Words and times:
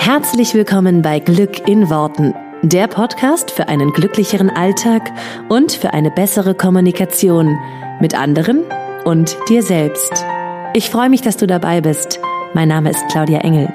Herzlich 0.00 0.54
willkommen 0.54 1.02
bei 1.02 1.18
Glück 1.18 1.68
in 1.68 1.90
Worten, 1.90 2.32
der 2.62 2.86
Podcast 2.86 3.50
für 3.50 3.68
einen 3.68 3.92
glücklicheren 3.92 4.48
Alltag 4.48 5.12
und 5.50 5.72
für 5.72 5.92
eine 5.92 6.10
bessere 6.10 6.54
Kommunikation 6.54 7.58
mit 8.00 8.14
anderen 8.14 8.62
und 9.04 9.36
dir 9.50 9.62
selbst. 9.62 10.24
Ich 10.72 10.88
freue 10.88 11.10
mich, 11.10 11.20
dass 11.20 11.36
du 11.36 11.46
dabei 11.46 11.82
bist. 11.82 12.20
Mein 12.54 12.68
Name 12.68 12.90
ist 12.90 13.06
Claudia 13.10 13.40
Engel. 13.40 13.70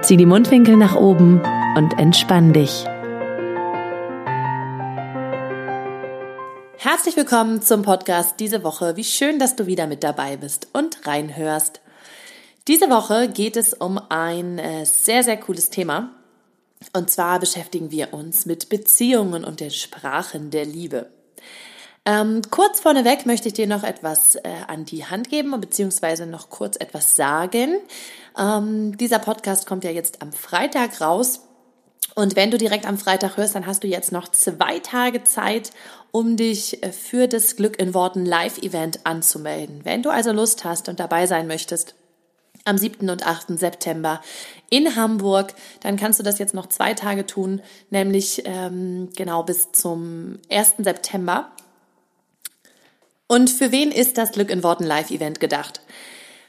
Zieh 0.00 0.16
die 0.16 0.24
Mundwinkel 0.24 0.76
nach 0.76 0.94
oben 0.94 1.42
und 1.76 1.98
entspann 1.98 2.54
dich. 2.54 2.84
Herzlich 6.78 7.16
willkommen 7.16 7.60
zum 7.60 7.82
Podcast 7.82 8.36
diese 8.38 8.62
Woche. 8.62 8.96
Wie 8.96 9.04
schön, 9.04 9.38
dass 9.38 9.56
du 9.56 9.66
wieder 9.66 9.88
mit 9.88 10.04
dabei 10.04 10.36
bist 10.38 10.68
und 10.72 11.06
reinhörst. 11.06 11.80
Diese 12.68 12.90
Woche 12.90 13.28
geht 13.28 13.56
es 13.56 13.74
um 13.74 14.00
ein 14.08 14.58
äh, 14.58 14.84
sehr, 14.86 15.22
sehr 15.22 15.36
cooles 15.36 15.70
Thema. 15.70 16.10
Und 16.92 17.10
zwar 17.10 17.38
beschäftigen 17.38 17.92
wir 17.92 18.12
uns 18.12 18.44
mit 18.44 18.68
Beziehungen 18.68 19.44
und 19.44 19.60
den 19.60 19.70
Sprachen 19.70 20.50
der 20.50 20.64
Liebe. 20.64 21.10
Ähm, 22.04 22.42
kurz 22.50 22.80
vorneweg 22.80 23.24
möchte 23.24 23.48
ich 23.48 23.54
dir 23.54 23.68
noch 23.68 23.84
etwas 23.84 24.34
äh, 24.36 24.42
an 24.66 24.84
die 24.84 25.04
Hand 25.04 25.28
geben, 25.28 25.58
beziehungsweise 25.60 26.26
noch 26.26 26.50
kurz 26.50 26.76
etwas 26.76 27.14
sagen. 27.14 27.78
Ähm, 28.38 28.96
dieser 28.96 29.20
Podcast 29.20 29.66
kommt 29.66 29.84
ja 29.84 29.90
jetzt 29.90 30.20
am 30.22 30.32
Freitag 30.32 31.00
raus. 31.00 31.42
Und 32.16 32.34
wenn 32.34 32.50
du 32.50 32.58
direkt 32.58 32.86
am 32.86 32.98
Freitag 32.98 33.36
hörst, 33.36 33.54
dann 33.54 33.66
hast 33.66 33.84
du 33.84 33.88
jetzt 33.88 34.10
noch 34.10 34.28
zwei 34.28 34.78
Tage 34.80 35.22
Zeit, 35.22 35.70
um 36.10 36.36
dich 36.36 36.82
äh, 36.82 36.90
für 36.90 37.28
das 37.28 37.54
Glück 37.54 37.78
in 37.78 37.94
Worten 37.94 38.24
Live-Event 38.24 39.00
anzumelden. 39.04 39.80
Wenn 39.84 40.02
du 40.02 40.10
also 40.10 40.32
Lust 40.32 40.64
hast 40.64 40.88
und 40.88 40.98
dabei 40.98 41.26
sein 41.26 41.46
möchtest, 41.46 41.94
am 42.66 42.76
7. 42.76 43.08
und 43.08 43.26
8. 43.26 43.58
September 43.58 44.20
in 44.68 44.96
Hamburg. 44.96 45.54
Dann 45.80 45.96
kannst 45.96 46.18
du 46.18 46.22
das 46.22 46.38
jetzt 46.38 46.54
noch 46.54 46.66
zwei 46.66 46.94
Tage 46.94 47.24
tun, 47.24 47.62
nämlich 47.90 48.42
ähm, 48.44 49.08
genau 49.16 49.42
bis 49.42 49.72
zum 49.72 50.38
1. 50.50 50.74
September. 50.78 51.50
Und 53.28 53.50
für 53.50 53.72
wen 53.72 53.90
ist 53.90 54.18
das 54.18 54.32
Glück 54.32 54.50
in 54.50 54.62
Worten 54.62 54.84
Live-Event 54.84 55.40
gedacht? 55.40 55.80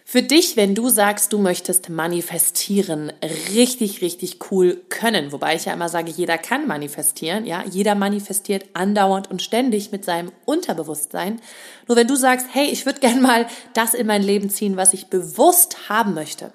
Für 0.09 0.23
dich, 0.23 0.55
wenn 0.55 0.73
du 0.73 0.87
sagst, 0.87 1.33
du 1.33 1.37
möchtest 1.37 1.89
manifestieren, 1.89 3.11
richtig, 3.53 3.99
richtig 3.99 4.39
cool 4.49 4.81
können. 4.87 5.33
Wobei 5.33 5.55
ich 5.55 5.65
ja 5.65 5.73
immer 5.73 5.89
sage, 5.89 6.09
jeder 6.09 6.37
kann 6.37 6.65
manifestieren, 6.65 7.45
ja. 7.45 7.65
Jeder 7.69 7.93
manifestiert 7.93 8.67
andauernd 8.71 9.29
und 9.29 9.41
ständig 9.41 9.91
mit 9.91 10.05
seinem 10.05 10.31
Unterbewusstsein. 10.45 11.41
Nur 11.89 11.97
wenn 11.97 12.07
du 12.07 12.15
sagst, 12.15 12.47
hey, 12.53 12.67
ich 12.67 12.85
würde 12.85 13.01
gern 13.01 13.21
mal 13.21 13.47
das 13.73 13.93
in 13.93 14.07
mein 14.07 14.23
Leben 14.23 14.49
ziehen, 14.49 14.77
was 14.77 14.93
ich 14.93 15.07
bewusst 15.07 15.89
haben 15.89 16.13
möchte. 16.13 16.53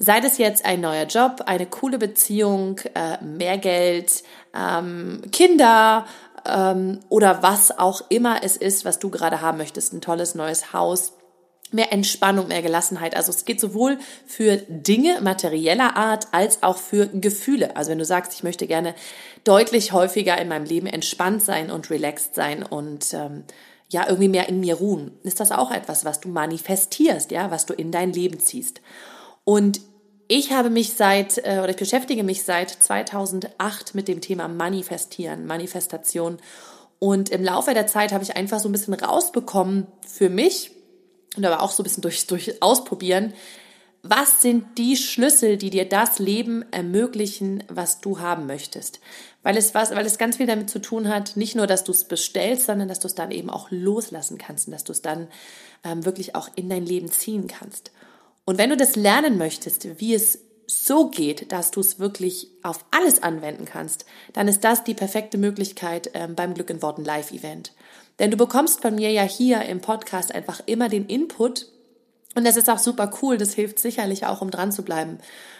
Sei 0.00 0.18
das 0.18 0.38
jetzt 0.38 0.64
ein 0.64 0.80
neuer 0.80 1.06
Job, 1.06 1.44
eine 1.46 1.66
coole 1.66 1.98
Beziehung, 1.98 2.80
äh, 2.94 3.22
mehr 3.22 3.58
Geld, 3.58 4.24
ähm, 4.56 5.22
Kinder, 5.30 6.04
ähm, 6.44 6.98
oder 7.08 7.44
was 7.44 7.78
auch 7.78 8.02
immer 8.08 8.42
es 8.42 8.56
ist, 8.56 8.84
was 8.84 8.98
du 8.98 9.08
gerade 9.08 9.40
haben 9.40 9.58
möchtest, 9.58 9.92
ein 9.92 10.00
tolles 10.00 10.34
neues 10.34 10.72
Haus, 10.72 11.12
mehr 11.72 11.92
Entspannung, 11.92 12.48
mehr 12.48 12.62
Gelassenheit. 12.62 13.16
Also 13.16 13.30
es 13.30 13.44
geht 13.44 13.60
sowohl 13.60 13.98
für 14.26 14.58
Dinge 14.68 15.20
materieller 15.20 15.96
Art 15.96 16.28
als 16.32 16.62
auch 16.62 16.76
für 16.76 17.06
Gefühle. 17.08 17.76
Also 17.76 17.90
wenn 17.90 17.98
du 17.98 18.04
sagst, 18.04 18.32
ich 18.34 18.42
möchte 18.42 18.66
gerne 18.66 18.94
deutlich 19.44 19.92
häufiger 19.92 20.38
in 20.38 20.48
meinem 20.48 20.64
Leben 20.64 20.86
entspannt 20.86 21.42
sein 21.42 21.70
und 21.70 21.90
relaxed 21.90 22.34
sein 22.34 22.62
und 22.62 23.12
ähm, 23.14 23.44
ja 23.88 24.06
irgendwie 24.06 24.28
mehr 24.28 24.48
in 24.48 24.60
mir 24.60 24.74
ruhen, 24.74 25.12
ist 25.22 25.40
das 25.40 25.52
auch 25.52 25.70
etwas, 25.70 26.04
was 26.04 26.20
du 26.20 26.28
manifestierst, 26.28 27.30
ja, 27.30 27.50
was 27.50 27.66
du 27.66 27.74
in 27.74 27.92
dein 27.92 28.12
Leben 28.12 28.40
ziehst. 28.40 28.80
Und 29.44 29.80
ich 30.28 30.52
habe 30.52 30.70
mich 30.70 30.94
seit 30.94 31.38
äh, 31.38 31.60
oder 31.62 31.70
ich 31.70 31.76
beschäftige 31.76 32.24
mich 32.24 32.44
seit 32.44 32.70
2008 32.70 33.94
mit 33.94 34.08
dem 34.08 34.20
Thema 34.20 34.48
Manifestieren, 34.48 35.46
Manifestation. 35.46 36.38
Und 36.98 37.30
im 37.30 37.42
Laufe 37.42 37.74
der 37.74 37.86
Zeit 37.86 38.12
habe 38.12 38.24
ich 38.24 38.36
einfach 38.36 38.60
so 38.60 38.68
ein 38.68 38.72
bisschen 38.72 38.94
rausbekommen 38.94 39.86
für 40.06 40.30
mich, 40.30 40.70
und 41.36 41.44
aber 41.44 41.62
auch 41.62 41.72
so 41.72 41.82
ein 41.82 41.84
bisschen 41.84 42.02
durch, 42.02 42.26
durch 42.26 42.62
Ausprobieren, 42.62 43.32
was 44.02 44.42
sind 44.42 44.78
die 44.78 44.96
Schlüssel, 44.96 45.56
die 45.56 45.70
dir 45.70 45.88
das 45.88 46.18
Leben 46.18 46.64
ermöglichen, 46.72 47.62
was 47.68 48.00
du 48.00 48.18
haben 48.18 48.46
möchtest? 48.46 49.00
Weil 49.44 49.56
es, 49.56 49.74
was, 49.74 49.92
weil 49.92 50.04
es 50.04 50.18
ganz 50.18 50.38
viel 50.38 50.46
damit 50.46 50.70
zu 50.70 50.80
tun 50.80 51.08
hat, 51.08 51.36
nicht 51.36 51.54
nur, 51.54 51.68
dass 51.68 51.84
du 51.84 51.92
es 51.92 52.04
bestellst, 52.04 52.66
sondern 52.66 52.88
dass 52.88 52.98
du 52.98 53.06
es 53.06 53.14
dann 53.14 53.30
eben 53.30 53.48
auch 53.48 53.68
loslassen 53.70 54.38
kannst 54.38 54.66
und 54.66 54.72
dass 54.72 54.82
du 54.82 54.90
es 54.92 55.02
dann 55.02 55.28
ähm, 55.84 56.04
wirklich 56.04 56.34
auch 56.34 56.48
in 56.56 56.68
dein 56.68 56.84
Leben 56.84 57.12
ziehen 57.12 57.46
kannst. 57.46 57.92
Und 58.44 58.58
wenn 58.58 58.70
du 58.70 58.76
das 58.76 58.96
lernen 58.96 59.38
möchtest, 59.38 60.00
wie 60.00 60.14
es 60.14 60.40
so 60.66 61.08
geht, 61.08 61.52
dass 61.52 61.70
du 61.70 61.80
es 61.80 62.00
wirklich 62.00 62.48
auf 62.62 62.84
alles 62.90 63.22
anwenden 63.22 63.66
kannst, 63.66 64.04
dann 64.32 64.48
ist 64.48 64.64
das 64.64 64.82
die 64.82 64.94
perfekte 64.94 65.38
Möglichkeit 65.38 66.10
ähm, 66.14 66.34
beim 66.34 66.54
Glück 66.54 66.70
in 66.70 66.82
Worten 66.82 67.04
Live-Event. 67.04 67.72
Denn 68.18 68.30
du 68.30 68.36
bekommst 68.36 68.82
von 68.82 68.94
mir 68.94 69.10
ja 69.10 69.22
hier 69.22 69.62
im 69.62 69.80
Podcast 69.80 70.34
einfach 70.34 70.60
immer 70.66 70.88
den 70.88 71.06
Input 71.06 71.66
und 72.34 72.46
das 72.46 72.56
ist 72.56 72.70
auch 72.70 72.78
super 72.78 73.10
cool, 73.20 73.36
das 73.36 73.52
hilft 73.52 73.78
sicherlich 73.78 74.24
auch, 74.26 74.40
um 74.40 74.50
dran 74.50 74.72
zu 74.72 74.82
bleiben. 74.82 75.18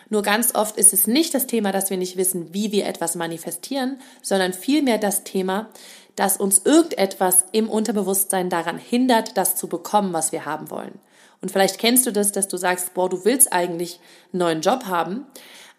Nur 0.08 0.22
ganz 0.22 0.54
oft 0.54 0.76
ist 0.76 0.92
es 0.92 1.06
nicht 1.06 1.34
das 1.34 1.46
Thema, 1.46 1.72
dass 1.72 1.90
wir 1.90 1.96
nicht 1.96 2.16
wissen, 2.16 2.54
wie 2.54 2.72
wir 2.72 2.86
etwas 2.86 3.14
manifestieren, 3.14 3.98
sondern 4.22 4.52
vielmehr 4.52 4.98
das 4.98 5.24
Thema, 5.24 5.68
dass 6.16 6.36
uns 6.36 6.62
irgendetwas 6.64 7.44
im 7.52 7.68
Unterbewusstsein 7.68 8.50
daran 8.50 8.78
hindert, 8.78 9.36
das 9.36 9.56
zu 9.56 9.68
bekommen, 9.68 10.12
was 10.12 10.32
wir 10.32 10.44
haben 10.44 10.70
wollen. 10.70 10.98
Und 11.40 11.50
vielleicht 11.50 11.78
kennst 11.78 12.06
du 12.06 12.12
das, 12.12 12.32
dass 12.32 12.48
du 12.48 12.56
sagst, 12.56 12.94
boah, 12.94 13.08
du 13.08 13.24
willst 13.24 13.52
eigentlich 13.52 14.00
einen 14.32 14.40
neuen 14.40 14.60
Job 14.60 14.84
haben, 14.86 15.26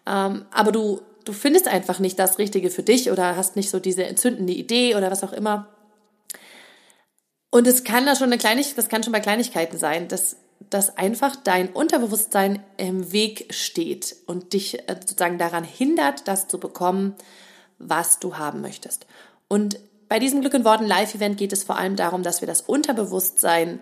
ähm, 0.06 0.44
aber 0.50 0.72
du, 0.72 1.00
du 1.24 1.32
findest 1.32 1.68
einfach 1.68 1.98
nicht 1.98 2.18
das 2.18 2.38
Richtige 2.38 2.70
für 2.70 2.82
dich 2.82 3.10
oder 3.10 3.36
hast 3.36 3.56
nicht 3.56 3.70
so 3.70 3.80
diese 3.80 4.04
entzündende 4.04 4.52
Idee 4.52 4.94
oder 4.94 5.10
was 5.10 5.24
auch 5.24 5.32
immer. 5.32 5.73
Und 7.54 7.68
es 7.68 7.84
kann 7.84 8.04
da 8.04 8.16
schon 8.16 8.32
eine 8.32 8.38
Kleinigkeit, 8.38 8.76
das 8.76 8.88
kann 8.88 9.04
schon 9.04 9.12
bei 9.12 9.20
Kleinigkeiten 9.20 9.78
sein, 9.78 10.08
dass, 10.08 10.38
dass 10.70 10.98
einfach 10.98 11.36
dein 11.36 11.68
Unterbewusstsein 11.68 12.60
im 12.78 13.12
Weg 13.12 13.54
steht 13.54 14.16
und 14.26 14.54
dich 14.54 14.88
äh, 14.88 14.96
sozusagen 14.98 15.38
daran 15.38 15.62
hindert, 15.62 16.26
das 16.26 16.48
zu 16.48 16.58
bekommen, 16.58 17.14
was 17.78 18.18
du 18.18 18.38
haben 18.38 18.60
möchtest. 18.60 19.06
Und 19.46 19.78
bei 20.08 20.18
diesem 20.18 20.40
Glück 20.40 20.52
in 20.54 20.64
Worten 20.64 20.84
Live-Event 20.84 21.36
geht 21.36 21.52
es 21.52 21.62
vor 21.62 21.78
allem 21.78 21.94
darum, 21.94 22.24
dass 22.24 22.40
wir 22.40 22.48
das 22.48 22.60
Unterbewusstsein 22.60 23.78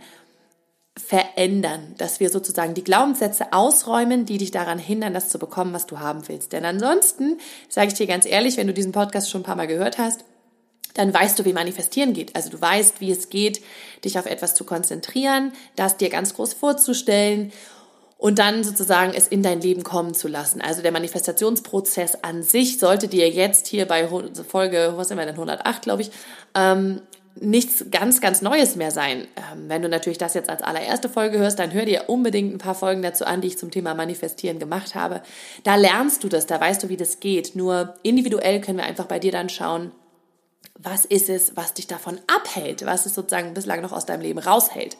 verändern, 0.94 1.94
dass 1.96 2.20
wir 2.20 2.28
sozusagen 2.28 2.74
die 2.74 2.84
Glaubenssätze 2.84 3.54
ausräumen, 3.54 4.26
die 4.26 4.36
dich 4.36 4.50
daran 4.50 4.78
hindern, 4.78 5.14
das 5.14 5.30
zu 5.30 5.38
bekommen, 5.38 5.72
was 5.72 5.86
du 5.86 5.98
haben 5.98 6.28
willst. 6.28 6.52
Denn 6.52 6.66
ansonsten, 6.66 7.38
sage 7.70 7.88
ich 7.88 7.94
dir 7.94 8.06
ganz 8.06 8.26
ehrlich, 8.26 8.58
wenn 8.58 8.66
du 8.66 8.74
diesen 8.74 8.92
Podcast 8.92 9.30
schon 9.30 9.40
ein 9.40 9.44
paar 9.44 9.56
Mal 9.56 9.66
gehört 9.66 9.96
hast, 9.96 10.26
dann 10.94 11.12
weißt 11.12 11.38
du, 11.38 11.44
wie 11.44 11.52
manifestieren 11.52 12.12
geht. 12.12 12.34
Also 12.36 12.50
du 12.50 12.60
weißt, 12.60 13.00
wie 13.00 13.10
es 13.10 13.28
geht, 13.28 13.62
dich 14.04 14.18
auf 14.18 14.26
etwas 14.26 14.54
zu 14.54 14.64
konzentrieren, 14.64 15.52
das 15.76 15.96
dir 15.96 16.08
ganz 16.08 16.34
groß 16.34 16.54
vorzustellen 16.54 17.52
und 18.22 18.38
dann 18.38 18.62
sozusagen 18.62 19.12
es 19.14 19.26
in 19.26 19.42
dein 19.42 19.60
Leben 19.60 19.82
kommen 19.82 20.14
zu 20.14 20.28
lassen. 20.28 20.60
Also 20.60 20.80
der 20.80 20.92
Manifestationsprozess 20.92 22.22
an 22.22 22.44
sich 22.44 22.78
sollte 22.78 23.08
dir 23.08 23.28
jetzt 23.28 23.66
hier 23.66 23.86
bei 23.86 24.08
Folge, 24.46 24.92
was 24.96 25.08
sind 25.08 25.18
wir 25.18 25.26
denn, 25.26 25.34
108, 25.34 25.82
glaube 25.82 26.02
ich, 26.02 26.12
ähm, 26.54 27.00
nichts 27.40 27.86
ganz, 27.90 28.20
ganz 28.20 28.42
Neues 28.42 28.76
mehr 28.76 28.90
sein. 28.90 29.26
Ähm, 29.36 29.64
wenn 29.68 29.82
du 29.82 29.88
natürlich 29.88 30.18
das 30.18 30.34
jetzt 30.34 30.50
als 30.50 30.62
allererste 30.62 31.08
Folge 31.08 31.38
hörst, 31.38 31.58
dann 31.58 31.72
hör 31.72 31.84
dir 31.84 32.04
unbedingt 32.08 32.54
ein 32.54 32.58
paar 32.58 32.74
Folgen 32.74 33.02
dazu 33.02 33.24
an, 33.24 33.40
die 33.40 33.48
ich 33.48 33.58
zum 33.58 33.70
Thema 33.70 33.94
Manifestieren 33.94 34.58
gemacht 34.58 34.94
habe. 34.94 35.22
Da 35.64 35.74
lernst 35.74 36.22
du 36.22 36.28
das, 36.28 36.46
da 36.46 36.60
weißt 36.60 36.82
du, 36.82 36.88
wie 36.88 36.96
das 36.96 37.18
geht. 37.20 37.56
Nur 37.56 37.94
individuell 38.02 38.60
können 38.60 38.78
wir 38.78 38.84
einfach 38.84 39.06
bei 39.06 39.18
dir 39.18 39.32
dann 39.32 39.48
schauen, 39.48 39.90
was 40.78 41.04
ist 41.04 41.28
es, 41.28 41.56
was 41.56 41.74
dich 41.74 41.86
davon 41.86 42.20
abhält, 42.26 42.84
was 42.84 43.06
es 43.06 43.14
sozusagen 43.14 43.54
bislang 43.54 43.80
noch 43.82 43.92
aus 43.92 44.06
deinem 44.06 44.22
Leben 44.22 44.38
raushält. 44.38 44.96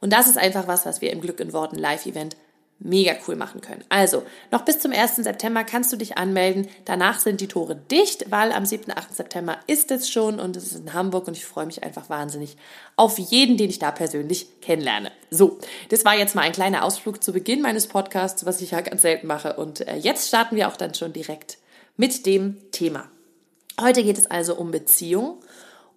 Und 0.00 0.12
das 0.12 0.28
ist 0.28 0.38
einfach 0.38 0.66
was, 0.66 0.86
was 0.86 1.00
wir 1.00 1.12
im 1.12 1.20
Glück 1.20 1.40
in 1.40 1.52
Worten 1.52 1.76
Live-Event 1.76 2.36
mega 2.78 3.14
cool 3.26 3.36
machen 3.36 3.60
können. 3.60 3.84
Also, 3.88 4.24
noch 4.50 4.62
bis 4.64 4.78
zum 4.80 4.92
1. 4.92 5.16
September 5.16 5.64
kannst 5.64 5.92
du 5.92 5.96
dich 5.96 6.18
anmelden. 6.18 6.68
Danach 6.84 7.20
sind 7.20 7.40
die 7.40 7.48
Tore 7.48 7.76
dicht, 7.76 8.30
weil 8.30 8.52
am 8.52 8.66
7. 8.66 8.92
8. 8.94 9.14
September 9.14 9.58
ist 9.66 9.90
es 9.90 10.10
schon 10.10 10.40
und 10.40 10.56
es 10.56 10.64
ist 10.64 10.80
in 10.80 10.92
Hamburg 10.92 11.26
und 11.26 11.36
ich 11.36 11.46
freue 11.46 11.66
mich 11.66 11.82
einfach 11.82 12.10
wahnsinnig 12.10 12.56
auf 12.96 13.18
jeden, 13.18 13.56
den 13.56 13.70
ich 13.70 13.78
da 13.78 13.90
persönlich 13.90 14.60
kennenlerne. 14.60 15.12
So, 15.30 15.58
das 15.88 16.04
war 16.04 16.16
jetzt 16.16 16.34
mal 16.34 16.42
ein 16.42 16.52
kleiner 16.52 16.84
Ausflug 16.84 17.22
zu 17.22 17.32
Beginn 17.32 17.62
meines 17.62 17.86
Podcasts, 17.86 18.44
was 18.44 18.60
ich 18.60 18.72
ja 18.72 18.80
ganz 18.80 19.02
selten 19.02 19.26
mache 19.26 19.54
und 19.54 19.86
äh, 19.86 19.96
jetzt 19.96 20.28
starten 20.28 20.56
wir 20.56 20.68
auch 20.68 20.76
dann 20.76 20.94
schon 20.94 21.12
direkt 21.12 21.58
mit 21.96 22.26
dem 22.26 22.70
Thema. 22.72 23.08
Heute 23.80 24.04
geht 24.04 24.18
es 24.18 24.30
also 24.30 24.54
um 24.54 24.70
Beziehung 24.70 25.40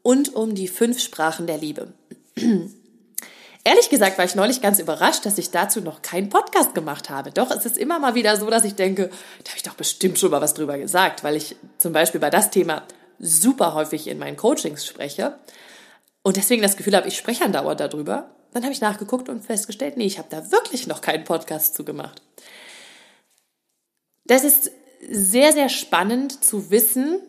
und 0.01 0.33
um 0.33 0.56
die 0.56 0.68
fünf 0.68 1.00
Sprachen 1.00 1.47
der 1.47 1.57
Liebe. 1.57 1.94
Ehrlich 3.63 3.89
gesagt 3.89 4.18
war 4.18 4.25
ich 4.25 4.35
neulich 4.35 4.62
ganz 4.62 4.79
überrascht, 4.79 5.25
dass 5.25 5.38
ich 5.38 5.51
dazu 5.51 5.81
noch 5.81 6.01
keinen 6.01 6.29
Podcast 6.29 6.74
gemacht 6.74 7.09
habe. 7.09 7.31
Doch 7.31 7.51
es 7.51 7.65
ist 7.65 7.77
immer 7.77 8.00
mal 8.00 8.15
wieder 8.15 8.38
so, 8.38 8.50
dass 8.50 8.63
ich 8.63 8.75
denke, 8.75 9.09
da 9.44 9.50
habe 9.50 9.57
ich 9.57 9.63
doch 9.63 9.75
bestimmt 9.75 10.18
schon 10.18 10.31
mal 10.31 10.41
was 10.41 10.53
drüber 10.53 10.77
gesagt, 10.77 11.24
weil 11.24 11.35
ich 11.35 11.57
zum 11.77 11.94
Beispiel 11.94 12.21
bei 12.21 12.29
das 12.29 12.50
Thema 12.50 12.83
super 13.19 13.74
häufig 13.74 14.07
in 14.07 14.19
meinen 14.19 14.38
Coachings 14.38 14.85
spreche 14.85 15.38
und 16.23 16.38
deswegen 16.38 16.62
das 16.62 16.77
Gefühl 16.77 16.95
habe, 16.95 17.07
ich 17.07 17.18
spreche 17.18 17.44
andauernd 17.44 17.80
darüber. 17.80 18.31
Dann 18.53 18.63
habe 18.63 18.73
ich 18.73 18.81
nachgeguckt 18.81 19.30
und 19.30 19.44
festgestellt, 19.44 19.97
nee, 19.97 20.06
ich 20.06 20.18
habe 20.18 20.30
da 20.31 20.51
wirklich 20.51 20.88
noch 20.88 21.01
keinen 21.01 21.25
Podcast 21.25 21.75
zu 21.75 21.83
gemacht. 21.83 22.21
Das 24.25 24.44
ist 24.44 24.71
sehr, 25.09 25.51
sehr 25.51 25.69
spannend 25.69 26.44
zu 26.44 26.71
wissen, 26.71 27.19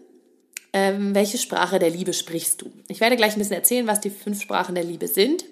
ähm, 0.72 1.14
welche 1.14 1.38
Sprache 1.38 1.78
der 1.78 1.90
Liebe 1.90 2.12
sprichst 2.12 2.62
du. 2.62 2.70
Ich 2.88 3.00
werde 3.00 3.16
gleich 3.16 3.34
ein 3.34 3.38
bisschen 3.38 3.56
erzählen, 3.56 3.86
was 3.86 4.00
die 4.00 4.10
fünf 4.10 4.40
Sprachen 4.40 4.74
der 4.74 4.84
Liebe 4.84 5.08
sind 5.08 5.44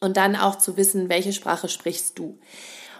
und 0.00 0.16
dann 0.16 0.36
auch 0.36 0.58
zu 0.58 0.76
wissen, 0.76 1.08
welche 1.08 1.32
Sprache 1.32 1.68
sprichst 1.68 2.18
du. 2.18 2.38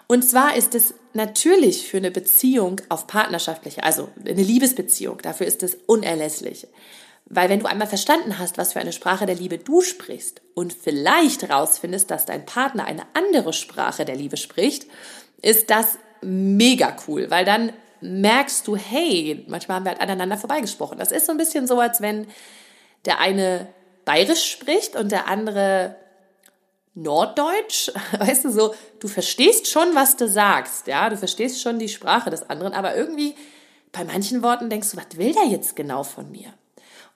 Und 0.07 0.23
zwar 0.23 0.57
ist 0.57 0.75
es 0.75 0.95
natürlich 1.15 1.89
für 1.89 1.97
eine 1.97 2.11
Beziehung 2.11 2.81
auf 2.89 3.07
partnerschaftliche, 3.07 3.83
also 3.83 4.09
eine 4.25 4.43
Liebesbeziehung, 4.43 5.19
dafür 5.19 5.47
ist 5.47 5.63
es 5.63 5.77
unerlässlich. 5.87 6.69
Weil 7.29 7.49
wenn 7.49 7.59
du 7.59 7.67
einmal 7.67 7.89
verstanden 7.89 8.39
hast, 8.39 8.57
was 8.57 8.73
für 8.73 8.79
eine 8.81 8.93
Sprache 8.93 9.27
der 9.27 9.35
Liebe 9.35 9.59
du 9.59 9.81
sprichst 9.81 10.43
und 10.55 10.73
vielleicht 10.73 11.51
rausfindest, 11.51 12.09
dass 12.09 12.25
dein 12.25 12.47
Partner 12.47 12.85
eine 12.85 13.03
andere 13.15 13.53
Sprache 13.53 14.05
der 14.05 14.15
Liebe 14.15 14.37
spricht, 14.37 14.87
ist 15.43 15.71
das 15.71 15.99
mega 16.23 16.97
cool, 17.09 17.29
weil 17.31 17.45
dann 17.45 17.73
merkst 18.01 18.67
du, 18.67 18.77
hey, 18.77 19.45
manchmal 19.49 19.77
haben 19.77 19.85
wir 19.85 19.93
halt 19.93 20.01
aneinander 20.01 20.37
vorbeigesprochen. 20.37 20.99
Das 20.99 21.13
ist 21.13 21.27
so 21.27 21.33
ein 21.33 21.39
bisschen 21.39 21.67
so, 21.67 21.79
als 21.81 22.01
wenn 22.01 22.27
der 23.05 23.21
eine 23.21 23.67
bayerisch 24.05 24.51
spricht 24.51 24.97
und 24.97 25.13
der 25.13 25.29
andere 25.29 25.97
Norddeutsch, 26.95 27.91
weißt 28.19 28.47
du, 28.47 28.51
so, 28.51 28.75
du 29.01 29.09
verstehst 29.09 29.69
schon, 29.69 29.95
was 29.95 30.17
du 30.17 30.29
sagst, 30.29 30.87
ja, 30.87 31.09
du 31.11 31.17
verstehst 31.17 31.61
schon 31.63 31.79
die 31.79 31.89
Sprache 31.89 32.31
des 32.31 32.49
anderen, 32.49 32.73
aber 32.73 32.97
irgendwie 32.97 33.35
bei 33.93 34.05
manchen 34.05 34.43
Worten 34.43 34.71
denkst 34.71 34.91
du, 34.91 34.97
was 34.97 35.17
will 35.17 35.33
der 35.33 35.47
jetzt 35.47 35.77
genau 35.77 36.03
von 36.03 36.31
mir? 36.31 36.53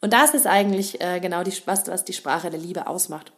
Und 0.00 0.12
das 0.12 0.32
ist 0.35 0.47
eigentlich 0.47 1.00
äh, 1.00 1.21
genau 1.21 1.43
die, 1.43 1.53
was, 1.67 1.87
was 1.88 2.05
die 2.05 2.12
Sprache 2.12 2.50
der 2.50 2.61
Liebe 2.61 2.87
ausmacht. 2.87 3.32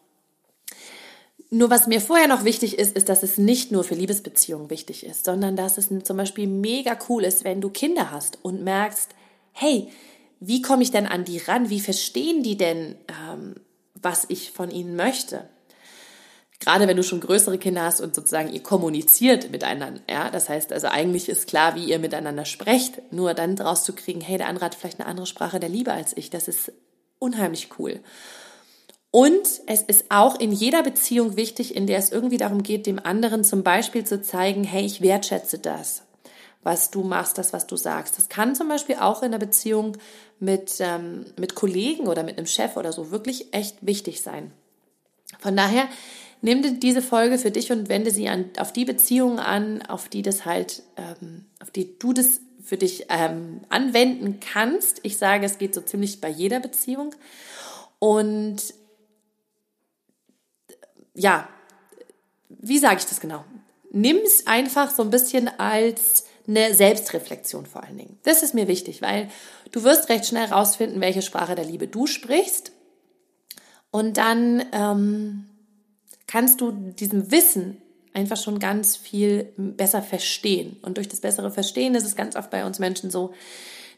Nur 1.55 1.69
was 1.69 1.87
mir 1.87 2.01
vorher 2.01 2.29
noch 2.29 2.45
wichtig 2.45 2.79
ist, 2.79 2.97
ist, 2.97 3.11
dass 3.11 3.23
es 3.23 3.37
nicht 3.37 3.73
nur 3.73 3.85
für 3.85 3.95
Liebesbeziehungen 3.95 4.71
wichtig 4.71 5.05
ist, 5.05 5.27
sondern 5.27 5.55
dass 5.55 5.77
es 5.77 5.91
zum 6.03 6.17
Beispiel 6.17 6.47
mega 6.47 6.99
cool 7.11 7.25
ist, 7.25 7.45
wenn 7.45 7.61
du 7.61 7.69
Kinder 7.69 8.11
hast 8.11 8.39
und 8.41 8.65
merkst, 8.65 9.11
hey, 9.53 9.89
wie 10.41 10.63
komme 10.63 10.83
ich 10.83 10.93
denn 10.93 11.07
an 11.07 11.27
die 11.27 11.37
ran? 11.37 11.69
Wie 11.69 11.81
verstehen 11.81 12.43
die 12.43 12.57
denn, 12.57 12.97
ähm, 13.09 13.57
was 13.95 14.25
ich 14.29 14.51
von 14.51 14.71
ihnen 14.71 14.97
möchte? 14.97 15.47
gerade 16.59 16.87
wenn 16.87 16.97
du 16.97 17.03
schon 17.03 17.21
größere 17.21 17.59
Kinder 17.59 17.83
hast 17.83 18.01
und 18.01 18.15
sozusagen 18.15 18.53
ihr 18.53 18.63
kommuniziert 18.63 19.51
miteinander, 19.51 20.01
ja, 20.09 20.31
das 20.31 20.49
heißt 20.49 20.73
also 20.73 20.87
eigentlich 20.87 21.29
ist 21.29 21.49
klar, 21.49 21.75
wie 21.75 21.87
ihr 21.87 21.99
miteinander 21.99 22.45
sprecht, 22.45 23.13
nur 23.13 23.35
dann 23.35 23.59
rauszukriegen, 23.59 24.23
hey, 24.23 24.39
der 24.39 24.47
andere 24.47 24.67
hat 24.67 24.77
vielleicht 24.77 25.01
eine 25.01 25.09
andere 25.09 25.27
Sprache 25.27 25.59
der 25.59 25.69
Liebe 25.69 25.93
als 25.93 26.17
ich, 26.17 26.31
das 26.31 26.47
ist 26.47 26.71
unheimlich 27.19 27.71
cool. 27.81 27.99
Und 29.13 29.61
es 29.67 29.83
ist 29.83 30.07
auch 30.09 30.41
in 30.41 30.53
jeder 30.53 30.83
Beziehung 30.83 31.37
wichtig, 31.37 31.77
in 31.77 31.87
der 31.87 31.99
es 31.99 32.11
irgendwie 32.11 32.39
darum 32.39 32.63
geht, 32.63 32.87
dem 32.87 32.99
anderen 32.99 33.45
zum 33.45 33.63
Beispiel 33.63 34.05
zu 34.05 34.23
zeigen, 34.23 34.65
hey, 34.65 34.87
ich 34.87 35.03
wertschätze 35.03 35.59
das, 35.59 36.05
was 36.63 36.91
du 36.91 37.03
machst, 37.03 37.37
das, 37.37 37.53
was 37.53 37.67
du 37.67 37.77
sagst. 37.77 38.17
Das 38.17 38.31
kann 38.31 38.55
zum 38.55 38.69
Beispiel 38.69 38.97
auch 38.97 39.23
in 39.23 39.31
der 39.31 39.39
Beziehung 39.39 39.99
mit, 40.41 40.77
ähm, 40.81 41.27
mit 41.39 41.55
Kollegen 41.55 42.09
oder 42.09 42.23
mit 42.23 42.39
einem 42.39 42.47
Chef 42.47 42.79
oder 42.79 42.91
so 42.91 43.11
wirklich 43.11 43.53
echt 43.53 43.85
wichtig 43.85 44.23
sein. 44.23 44.51
Von 45.41 45.57
daher 45.57 45.89
nimm 46.41 46.81
diese 46.81 47.03
Folge 47.03 47.37
für 47.37 47.51
dich 47.51 47.71
und 47.71 47.91
wende 47.91 48.13
sie 48.13 48.31
an, 48.31 48.47
auf 48.57 48.73
die 48.73 48.87
Beziehungen 48.87 49.39
an, 49.39 49.83
auf 49.83 50.09
die 50.09 50.23
das 50.23 50.47
halt, 50.47 50.85
ähm, 50.97 51.45
auf 51.61 51.71
die 51.71 51.99
du 51.99 52.15
das 52.15 52.41
für 52.65 52.79
dich 52.79 53.07
ähm, 53.11 53.61
anwenden 53.69 54.41
kannst. 54.41 55.01
Ich 55.03 55.19
sage, 55.19 55.45
es 55.45 55.59
geht 55.59 55.75
so 55.75 55.83
ziemlich 55.83 56.23
bei 56.23 56.31
jeder 56.31 56.61
Beziehung. 56.61 57.15
Und 57.99 58.75
ja, 61.15 61.49
wie 62.49 62.79
sage 62.79 62.99
ich 62.99 63.07
das 63.07 63.21
genau? 63.21 63.45
Nimm 63.91 64.19
es 64.25 64.47
einfach 64.47 64.91
so 64.91 65.03
ein 65.03 65.11
bisschen 65.11 65.49
als 65.59 66.25
eine 66.47 66.75
Selbstreflexion 66.75 67.67
vor 67.67 67.85
allen 67.85 67.99
Dingen. 67.99 68.19
Das 68.25 68.43
ist 68.43 68.55
mir 68.55 68.69
wichtig, 68.69 69.03
weil 69.03 69.29
du 69.71 69.85
wirst 69.85 70.09
recht 70.09 70.27
schnell 70.27 70.47
rausfinden, 70.47 71.01
welche 71.01 71.23
Sprache 71.23 71.55
der 71.55 71.65
Liebe 71.65 71.89
du 71.89 72.07
sprichst. 72.07 72.73
Und 73.91 74.17
dann 74.17 74.65
ähm, 74.73 75.47
kannst 76.27 76.61
du 76.61 76.73
diesem 76.73 77.31
Wissen 77.31 77.81
einfach 78.15 78.37
schon 78.37 78.59
ganz 78.59 78.97
viel 78.97 79.53
besser 79.57 80.03
verstehen. 80.03 80.79
Und 80.83 80.97
durch 80.97 81.09
das 81.09 81.21
bessere 81.21 81.51
Verstehen 81.51 81.95
ist 81.95 82.05
es 82.05 82.17
ganz 82.17 82.37
oft 82.37 82.51
bei 82.51 82.65
uns 82.65 82.79
Menschen 82.79 83.11
so, 83.11 83.33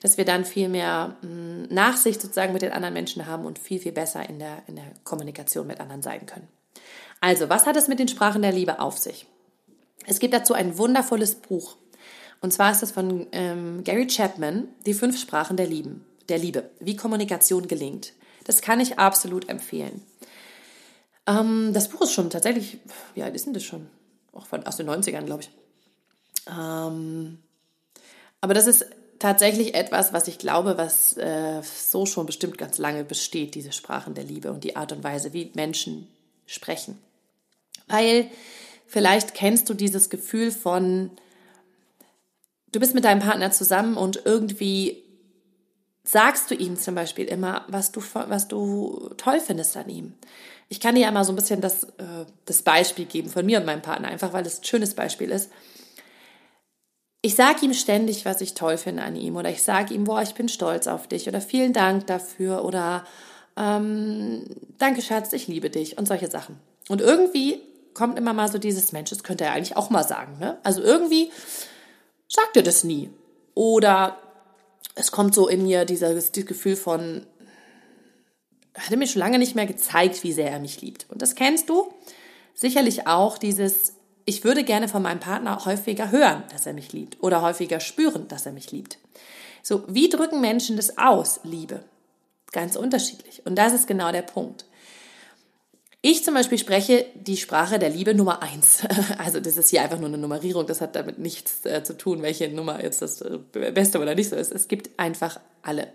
dass 0.00 0.19
wir 0.19 0.25
dann 0.25 0.44
viel 0.44 0.69
mehr 0.69 1.17
hm, 1.22 1.62
Nachsicht 1.70 2.20
sozusagen 2.20 2.52
mit 2.52 2.62
den 2.62 2.72
anderen 2.72 2.94
Menschen 2.94 3.26
haben 3.26 3.46
und 3.46 3.58
viel, 3.58 3.78
viel 3.78 3.93
besser 3.93 4.28
in 4.28 4.38
der, 4.38 4.62
in 4.67 4.76
der 4.76 4.84
Kommunikation 5.05 5.67
mit 5.67 5.81
anderen 5.81 6.02
sein 6.02 6.26
können. 6.26 6.49
Also, 7.25 7.49
was 7.49 7.65
hat 7.65 7.75
es 7.76 7.88
mit 7.88 7.99
den 8.00 8.09
Sprachen 8.09 8.43
der 8.43 8.53
Liebe 8.53 8.81
auf 8.81 8.99
sich? 8.99 9.26
Es 10.05 10.19
gibt 10.19 10.35
dazu 10.35 10.53
ein 10.53 10.76
wundervolles 10.76 11.37
Buch. 11.37 11.79
Und 12.43 12.53
zwar 12.53 12.71
ist 12.71 12.82
es 12.82 12.93
von 12.93 13.26
ähm, 13.32 13.82
Gary 13.82 14.06
Chapman, 14.06 14.69
Die 14.85 14.93
fünf 14.93 15.19
Sprachen 15.19 15.56
der, 15.56 15.67
Lieben, 15.67 16.05
der 16.29 16.37
Liebe, 16.37 16.69
wie 16.81 16.97
Kommunikation 16.97 17.67
gelingt. 17.67 18.12
Das 18.44 18.61
kann 18.61 18.79
ich 18.79 18.99
absolut 18.99 19.49
empfehlen. 19.49 20.03
Ähm, 21.26 21.71
das 21.73 21.88
Buch 21.88 22.03
ist 22.03 22.12
schon 22.12 22.29
tatsächlich, 22.29 22.76
wie 23.15 23.23
alt 23.23 23.35
ist 23.35 23.47
denn 23.47 23.55
das 23.55 23.65
schon? 23.65 23.87
Auch 24.35 24.44
von, 24.44 24.67
aus 24.67 24.77
den 24.77 24.91
90ern, 24.91 25.23
glaube 25.23 25.44
ich. 25.44 25.50
Ähm, 26.47 27.38
aber 28.43 28.53
das 28.53 28.67
ist 28.67 28.85
tatsächlich 29.19 29.75
etwas, 29.75 30.12
was 30.12 30.29
ich 30.29 30.37
glaube, 30.37 30.77
was 30.77 31.17
äh, 31.17 31.62
so 31.62 32.05
schon 32.05 32.27
bestimmt 32.27 32.59
ganz 32.59 32.77
lange 32.77 33.03
besteht, 33.03 33.55
diese 33.55 33.73
Sprachen 33.73 34.12
der 34.12 34.25
Liebe 34.25 34.53
und 34.53 34.62
die 34.62 34.77
Art 34.77 34.93
und 34.93 35.03
Weise, 35.03 35.32
wie 35.32 35.50
Menschen 35.55 36.06
sprechen. 36.44 36.99
Weil 37.86 38.31
vielleicht 38.86 39.34
kennst 39.34 39.69
du 39.69 39.75
dieses 39.75 40.10
Gefühl 40.10 40.50
von, 40.50 41.10
du 42.72 42.81
bist 42.81 42.94
mit 42.94 43.04
deinem 43.04 43.20
Partner 43.20 43.50
zusammen 43.50 43.96
und 43.96 44.22
irgendwie 44.25 45.04
sagst 46.04 46.50
du 46.50 46.54
ihm 46.54 46.76
zum 46.76 46.94
Beispiel 46.94 47.25
immer, 47.26 47.64
was 47.69 47.90
du, 47.90 48.02
was 48.12 48.46
du 48.48 49.10
toll 49.16 49.40
findest 49.40 49.76
an 49.76 49.88
ihm. 49.88 50.14
Ich 50.69 50.81
kann 50.81 50.94
dir 50.94 51.02
ja 51.02 51.10
mal 51.10 51.25
so 51.25 51.32
ein 51.32 51.36
bisschen 51.36 51.60
das, 51.60 51.84
äh, 51.84 52.26
das 52.44 52.62
Beispiel 52.62 53.06
geben 53.06 53.31
von 53.31 53.44
mir 53.44 53.58
und 53.58 53.66
meinem 53.66 53.82
Partner, 53.82 54.08
einfach 54.08 54.32
weil 54.32 54.46
es 54.46 54.60
ein 54.60 54.64
schönes 54.64 54.94
Beispiel 54.94 55.31
ist. 55.31 55.50
Ich 57.22 57.36
sage 57.36 57.64
ihm 57.64 57.72
ständig, 57.72 58.26
was 58.26 58.42
ich 58.42 58.52
toll 58.52 58.76
finde 58.76 59.02
an 59.02 59.16
ihm 59.16 59.36
oder 59.36 59.48
ich 59.48 59.62
sage 59.62 59.94
ihm, 59.94 60.04
boah, 60.04 60.20
ich 60.20 60.34
bin 60.34 60.48
stolz 60.48 60.86
auf 60.86 61.08
dich 61.08 61.26
oder 61.26 61.40
vielen 61.40 61.72
Dank 61.72 62.06
dafür 62.06 62.64
oder 62.64 63.06
ähm, 63.56 64.44
danke 64.78 65.00
Schatz, 65.00 65.32
ich 65.32 65.48
liebe 65.48 65.70
dich 65.70 65.96
und 65.96 66.06
solche 66.06 66.31
Sachen. 66.31 66.58
Und 66.88 67.00
irgendwie 67.00 67.62
kommt 67.94 68.19
immer 68.19 68.32
mal 68.32 68.50
so 68.50 68.58
dieses 68.58 68.93
Mensch, 68.93 69.11
das 69.11 69.23
könnte 69.23 69.44
er 69.44 69.52
eigentlich 69.52 69.76
auch 69.76 69.91
mal 69.91 70.06
sagen. 70.06 70.38
Ne? 70.38 70.58
Also 70.62 70.82
irgendwie 70.82 71.31
sagt 72.29 72.56
er 72.56 72.62
das 72.62 72.85
nie. 72.85 73.11
Oder 73.55 74.19
es 74.94 75.13
kommt 75.13 75.34
so 75.34 75.48
in 75.48 75.63
mir 75.63 75.84
dieses, 75.84 76.32
dieses 76.32 76.48
Gefühl 76.48 76.77
von, 76.77 77.27
hat 78.77 78.91
er 78.91 78.96
mir 78.96 79.06
schon 79.06 79.20
lange 79.20 79.39
nicht 79.39 79.55
mehr 79.55 79.67
gezeigt, 79.67 80.22
wie 80.24 80.32
sehr 80.32 80.51
er 80.51 80.58
mich 80.58 80.81
liebt. 80.81 81.06
Und 81.08 81.22
das 81.22 81.34
kennst 81.34 81.69
du 81.69 81.93
sicherlich 82.55 83.06
auch, 83.06 83.39
dieses, 83.39 83.94
ich 84.24 84.44
würde 84.44 84.65
gerne 84.65 84.89
von 84.89 85.03
meinem 85.03 85.20
Partner 85.20 85.65
häufiger 85.65 86.10
hören, 86.10 86.44
dass 86.51 86.67
er 86.67 86.72
mich 86.72 86.93
liebt 86.93 87.22
oder 87.22 87.43
häufiger 87.43 87.81
spüren, 87.81 88.29
dass 88.29 88.46
er 88.46 88.53
mich 88.53 88.72
liebt. 88.72 88.98
So, 89.63 89.84
wie 89.89 90.08
drücken 90.08 90.41
Menschen 90.41 90.77
das 90.77 90.98
aus, 90.98 91.41
Liebe? 91.43 91.84
Ganz 92.53 92.77
unterschiedlich. 92.77 93.44
Und 93.46 93.56
das 93.56 93.72
ist 93.72 93.86
genau 93.86 94.13
der 94.13 94.22
Punkt. 94.22 94.67
Ich 96.06 96.23
zum 96.23 96.34
Beispiel 96.34 96.58
spreche 96.58 97.06
die 97.15 97.39
Sprache 97.39 97.79
der 97.79 97.89
Liebe 97.89 98.15
Nummer 98.15 98.43
eins. 98.43 98.82
Also 99.17 99.41
das 99.41 99.56
ist 99.56 99.70
hier 99.70 99.81
einfach 99.81 99.99
nur 99.99 100.08
eine 100.08 100.19
Nummerierung, 100.19 100.67
das 100.67 100.82
hat 100.82 100.94
damit 100.96 101.19
nichts 101.19 101.65
äh, 101.65 101.82
zu 101.82 101.96
tun, 101.96 102.20
welche 102.20 102.46
Nummer 102.51 102.82
jetzt 102.82 103.01
das 103.01 103.23
äh, 103.23 103.39
Beste 103.73 103.99
oder 103.99 104.15
nicht 104.15 104.29
so 104.29 104.37
ist. 104.37 104.53
Es 104.53 104.69
gibt 104.69 104.91
einfach 104.99 105.41
alle. 105.63 105.89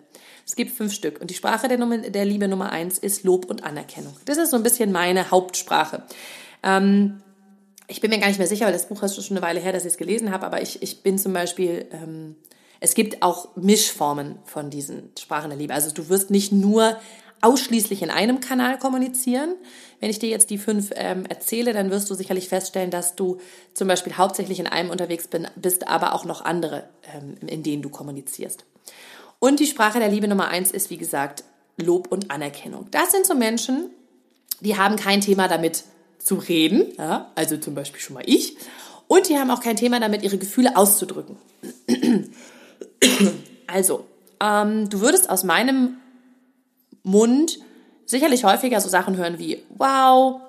Es 0.48 0.56
gibt 0.56 0.72
fünf 0.72 0.94
Stück. 0.94 1.22
Und 1.22 1.30
die 1.30 1.36
Sprache 1.36 1.68
der, 1.68 1.78
Nummer, 1.78 2.00
der 2.00 2.25
Liebe 2.25 2.48
Nummer 2.48 2.72
eins 2.72 2.98
ist 2.98 3.24
Lob 3.24 3.46
und 3.51 3.63
Anerkennung. 3.63 4.16
Das 4.25 4.39
ist 4.39 4.50
so 4.50 4.58
ein 4.58 4.63
bisschen 4.63 4.92
meine 4.92 5.30
Hauptsprache. 5.30 6.01
Ähm, 6.63 7.22
ich 7.88 8.01
bin 8.01 8.10
mir 8.10 8.18
gar 8.18 8.30
nicht 8.30 8.39
mehr 8.39 8.48
sicher, 8.48 8.66
weil 8.66 8.74
das 8.74 8.89
Buch 8.89 9.04
ist 9.04 9.24
schon 9.24 9.38
eine 9.38 9.46
Weile 9.46 9.60
her, 9.60 9.74
dass 9.74 9.86
ich 9.86 9.92
es 9.92 9.98
gelesen 10.00 10.32
habe, 10.32 10.44
aber 10.44 10.63
ich, 10.63 10.82
ich 10.82 11.04
bin 11.04 11.20
zum 11.20 11.34
Beispiel, 11.34 11.86
ähm, 11.92 12.36
es 12.80 12.96
gibt 12.96 13.22
auch 13.22 13.56
Mischformen 13.56 14.39
von 14.46 14.72
diesen 14.72 15.12
Sprachen 15.20 15.51
der 15.51 15.60
Liebe. 15.60 15.75
Also 15.75 15.94
du 15.94 16.10
wirst 16.10 16.32
nicht 16.32 16.51
nur 16.51 16.98
ausschließlich 17.41 18.01
in 18.01 18.10
einem 18.10 18.39
Kanal 18.39 18.79
kommunizieren. 18.79 19.55
Wenn 20.00 20.10
ich 20.10 20.19
dir 20.19 20.29
jetzt 20.29 20.50
die 20.50 20.58
fünf 20.58 20.91
ähm, 20.96 21.25
erzähle, 21.25 21.74
dann 21.74 21.91
wirst 21.91 22.10
du 22.10 22.15
sicherlich 22.15 22.50
feststellen, 22.50 22.91
dass 22.91 23.15
du 23.15 23.38
zum 23.74 23.88
Beispiel 23.88 24.17
hauptsächlich 24.17 24.60
in 24.60 24.67
einem 24.67 24.89
unterwegs 24.89 25.27
bin, 25.27 25.48
bist, 25.55 25.88
aber 25.88 26.13
auch 26.13 26.25
noch 26.25 26.43
andere, 26.43 26.89
ähm, 27.15 27.36
in 27.48 27.63
denen 27.63 27.81
du 27.81 27.89
kommunizierst. 27.89 28.65
Und 29.39 29.60
die 29.60 29.67
Sprache 29.67 30.00
der 30.00 30.10
Liebe 30.10 30.27
Nummer 30.27 30.50
eins 30.50 30.72
ist, 30.72 30.89
wie 30.89 30.98
gesagt, 30.98 31.43
Lob 31.77 32.12
und 32.12 32.29
Anerkennung. 32.29 32.88
Das 32.91 33.12
sind 33.12 33.25
so 33.25 33.36
Menschen, 33.36 33.89
die 34.60 34.77
haben 34.77 34.98
kein 34.98 35.22
Thema 35.22 35.48
damit 35.48 35.86
zu 36.17 36.36
reden, 36.36 36.93
ja, 36.98 37.31
also 37.36 37.55
zum 37.58 37.74
Beispiel 37.75 38.01
schon 38.01 38.15
mal 38.15 38.24
ich, 38.25 38.58
und 39.08 39.29
die 39.29 39.39
haben 39.39 39.50
auch 39.50 39.62
kein 39.62 39.77
Thema 39.77 40.00
damit, 40.00 40.22
ihre 40.22 40.38
Gefühle 40.38 40.77
auszudrücken. 40.77 41.38
Also, 43.72 44.08
ähm, 44.41 44.89
du 44.89 45.00
würdest 45.00 45.29
aus 45.29 45.43
meinem 45.43 45.98
Mund 47.03 47.60
sicherlich 48.06 48.44
häufiger 48.44 48.82
so 48.82 48.89
Sachen 48.89 49.18
hören 49.18 49.38
wie, 49.38 49.63
wow, 49.70 50.41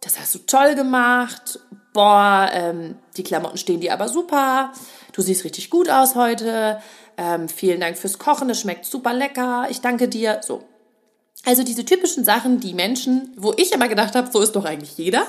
das 0.00 0.18
hast 0.18 0.34
du 0.34 0.40
toll 0.40 0.74
gemacht, 0.74 1.60
boah, 1.92 2.50
ähm, 2.52 2.96
die 3.16 3.22
Klamotten 3.22 3.56
stehen 3.56 3.80
dir 3.80 3.92
aber 3.92 4.08
super, 4.08 4.72
du 5.12 5.22
siehst 5.22 5.44
richtig 5.44 5.70
gut 5.70 5.88
aus 5.88 6.14
heute, 6.16 6.80
ähm, 7.16 7.48
vielen 7.48 7.80
Dank 7.80 7.96
fürs 7.96 8.18
Kochen, 8.18 8.50
es 8.50 8.60
schmeckt 8.60 8.84
super 8.84 9.12
lecker, 9.12 9.66
ich 9.70 9.80
danke 9.80 10.08
dir, 10.08 10.40
so. 10.42 10.64
Also 11.44 11.62
diese 11.64 11.84
typischen 11.84 12.24
Sachen, 12.24 12.60
die 12.60 12.74
Menschen, 12.74 13.32
wo 13.36 13.52
ich 13.56 13.72
immer 13.72 13.88
gedacht 13.88 14.14
habe, 14.14 14.30
so 14.30 14.40
ist 14.40 14.52
doch 14.52 14.64
eigentlich 14.64 14.96
jeder, 14.96 15.26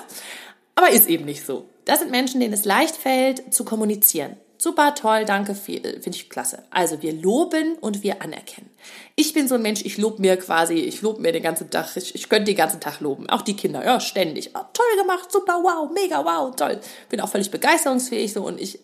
aber 0.75 0.89
ist 0.89 1.07
eben 1.07 1.25
nicht 1.25 1.45
so. 1.45 1.65
Das 1.85 1.99
sind 1.99 2.11
Menschen, 2.11 2.39
denen 2.39 2.53
es 2.53 2.65
leicht 2.65 2.95
fällt, 2.95 3.53
zu 3.53 3.65
kommunizieren. 3.65 4.37
Super, 4.57 4.95
toll, 4.95 5.25
danke, 5.25 5.55
finde 5.55 5.99
ich 6.09 6.29
klasse. 6.29 6.63
Also 6.69 7.01
wir 7.01 7.11
loben 7.11 7.75
und 7.79 8.01
wir 8.01 8.21
anerkennen. 8.21 8.69
Ich 9.15 9.33
bin 9.33 9.47
so 9.47 9.55
ein 9.55 9.61
Mensch, 9.61 9.83
ich 9.83 9.97
lobe 9.97 10.21
mir 10.21 10.37
quasi, 10.37 10.75
ich 10.75 11.01
lobe 11.01 11.21
mir 11.21 11.33
den 11.33 11.43
ganzen 11.43 11.69
Tag, 11.69 11.97
ich, 11.97 12.15
ich 12.15 12.29
könnte 12.29 12.45
den 12.45 12.55
ganzen 12.55 12.79
Tag 12.79 13.01
loben. 13.01 13.29
Auch 13.29 13.41
die 13.41 13.55
Kinder, 13.55 13.83
ja, 13.83 13.99
ständig. 13.99 14.51
Oh, 14.55 14.61
toll 14.71 15.01
gemacht, 15.01 15.31
super, 15.31 15.59
wow, 15.61 15.91
mega, 15.91 16.23
wow, 16.23 16.55
toll. 16.55 16.79
Bin 17.09 17.19
auch 17.19 17.29
völlig 17.29 17.51
begeisterungsfähig 17.51 18.31
so 18.31 18.45
und 18.45 18.61
ich 18.61 18.79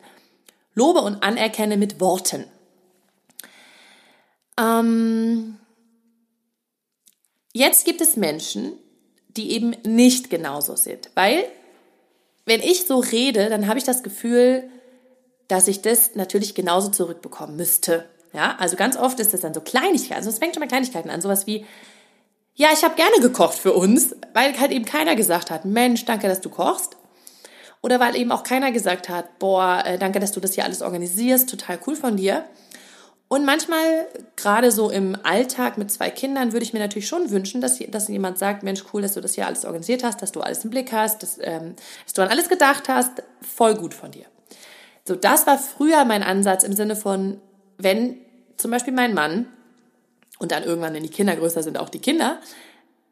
lobe 0.73 0.99
und 0.99 1.23
anerkenne 1.23 1.77
mit 1.77 2.01
Worten. 2.01 2.45
Ähm, 4.59 5.57
jetzt 7.53 7.85
gibt 7.85 8.01
es 8.01 8.17
Menschen, 8.17 8.73
die 9.29 9.51
eben 9.51 9.75
nicht 9.85 10.29
genauso 10.29 10.75
sind, 10.75 11.09
weil 11.15 11.45
wenn 12.45 12.61
ich 12.61 12.85
so 12.85 12.97
rede, 12.97 13.49
dann 13.49 13.67
habe 13.67 13.77
ich 13.77 13.85
das 13.85 14.03
Gefühl, 14.03 14.69
dass 15.49 15.67
ich 15.67 15.81
das 15.81 16.15
natürlich 16.15 16.55
genauso 16.55 16.89
zurückbekommen 16.89 17.57
müsste. 17.57 18.05
Ja, 18.31 18.55
also 18.59 18.77
ganz 18.77 18.95
oft 18.95 19.19
ist 19.19 19.33
das 19.33 19.41
dann 19.41 19.53
so 19.53 19.59
Kleinigkeiten. 19.59 20.13
Also 20.13 20.29
es 20.29 20.37
fängt 20.37 20.53
schon 20.53 20.61
bei 20.61 20.67
Kleinigkeiten 20.67 21.09
an, 21.09 21.19
sowas 21.19 21.47
wie, 21.47 21.65
ja, 22.53 22.69
ich 22.71 22.83
habe 22.83 22.95
gerne 22.95 23.19
gekocht 23.19 23.57
für 23.57 23.73
uns, 23.73 24.15
weil 24.33 24.57
halt 24.59 24.71
eben 24.71 24.85
keiner 24.85 25.15
gesagt 25.15 25.49
hat, 25.49 25.65
Mensch, 25.65 26.05
danke, 26.05 26.27
dass 26.27 26.39
du 26.39 26.49
kochst. 26.49 26.95
Oder 27.81 27.99
weil 27.99 28.15
eben 28.15 28.31
auch 28.31 28.43
keiner 28.43 28.71
gesagt 28.71 29.09
hat, 29.09 29.39
boah, 29.39 29.83
äh, 29.85 29.97
danke, 29.97 30.19
dass 30.19 30.33
du 30.33 30.39
das 30.39 30.53
hier 30.53 30.65
alles 30.65 30.81
organisierst, 30.81 31.49
total 31.49 31.79
cool 31.87 31.95
von 31.95 32.17
dir. 32.17 32.45
Und 33.27 33.45
manchmal, 33.45 34.07
gerade 34.35 34.71
so 34.71 34.89
im 34.89 35.17
Alltag 35.23 35.77
mit 35.77 35.89
zwei 35.91 36.09
Kindern, 36.09 36.51
würde 36.51 36.63
ich 36.63 36.73
mir 36.73 36.79
natürlich 36.79 37.07
schon 37.07 37.29
wünschen, 37.31 37.61
dass, 37.61 37.79
dass 37.79 38.07
jemand 38.07 38.37
sagt, 38.37 38.63
Mensch, 38.63 38.83
cool, 38.93 39.01
dass 39.01 39.13
du 39.13 39.21
das 39.21 39.35
hier 39.35 39.47
alles 39.47 39.65
organisiert 39.65 40.03
hast, 40.03 40.21
dass 40.21 40.31
du 40.31 40.41
alles 40.41 40.63
im 40.63 40.71
Blick 40.71 40.91
hast, 40.91 41.23
dass, 41.23 41.37
ähm, 41.41 41.75
dass 42.05 42.13
du 42.13 42.21
an 42.21 42.27
alles 42.27 42.49
gedacht 42.49 42.89
hast, 42.89 43.23
voll 43.41 43.75
gut 43.75 43.93
von 43.93 44.11
dir. 44.11 44.25
So, 45.09 45.15
das 45.15 45.47
war 45.47 45.57
früher 45.57 46.05
mein 46.05 46.21
Ansatz 46.21 46.63
im 46.63 46.73
Sinne 46.73 46.95
von, 46.95 47.41
wenn 47.79 48.17
zum 48.57 48.69
Beispiel 48.69 48.93
mein 48.93 49.15
Mann 49.15 49.47
und 50.37 50.51
dann 50.51 50.61
irgendwann, 50.61 50.93
wenn 50.93 51.01
die 51.01 51.09
Kinder 51.09 51.35
größer 51.35 51.63
sind, 51.63 51.79
auch 51.79 51.89
die 51.89 51.97
Kinder, 51.97 52.39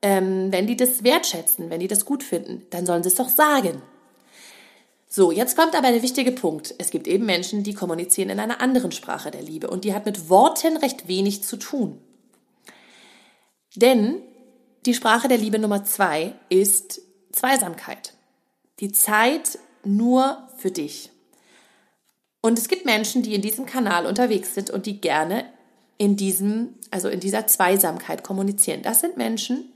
ähm, 0.04 0.52
wenn 0.52 0.68
die 0.68 0.76
das 0.76 1.04
wertschätzen, 1.04 1.72
wenn 1.72 1.80
die 1.80 1.88
das 1.88 2.06
gut 2.06 2.22
finden, 2.22 2.68
dann 2.70 2.86
sollen 2.86 3.02
sie 3.02 3.10
es 3.10 3.16
doch 3.16 3.30
sagen. 3.30 3.82
So, 5.10 5.32
jetzt 5.32 5.58
kommt 5.58 5.76
aber 5.76 5.90
der 5.90 6.04
wichtige 6.04 6.32
Punkt. 6.32 6.76
Es 6.78 6.92
gibt 6.92 7.08
eben 7.08 7.26
Menschen, 7.26 7.64
die 7.64 7.74
kommunizieren 7.74 8.30
in 8.30 8.40
einer 8.40 8.62
anderen 8.62 8.92
Sprache 8.92 9.32
der 9.32 9.42
Liebe 9.42 9.68
und 9.68 9.84
die 9.84 9.96
hat 9.96 10.06
mit 10.06 10.30
Worten 10.30 10.78
recht 10.78 11.08
wenig 11.08 11.42
zu 11.42 11.58
tun. 11.58 12.00
Denn 13.74 14.22
die 14.86 14.94
Sprache 14.94 15.28
der 15.28 15.40
Liebe 15.40 15.58
Nummer 15.58 15.84
zwei 15.84 16.36
ist 16.50 17.02
Zweisamkeit. 17.32 18.14
Die 18.82 18.92
Zeit 18.92 19.58
nur 19.84 20.48
für 20.60 20.70
dich. 20.70 21.10
Und 22.42 22.60
es 22.60 22.68
gibt 22.68 22.86
Menschen, 22.86 23.24
die 23.24 23.36
in 23.36 23.42
diesem 23.42 23.66
Kanal 23.66 24.06
unterwegs 24.06 24.54
sind 24.54 24.70
und 24.70 24.86
die 24.86 25.02
gerne 25.02 25.46
in 25.98 26.16
diesem, 26.16 26.76
also 26.92 27.10
in 27.10 27.20
dieser 27.20 27.48
Zweisamkeit 27.48 28.24
kommunizieren. 28.24 28.84
Das 28.84 29.02
sind 29.02 29.18
Menschen, 29.18 29.72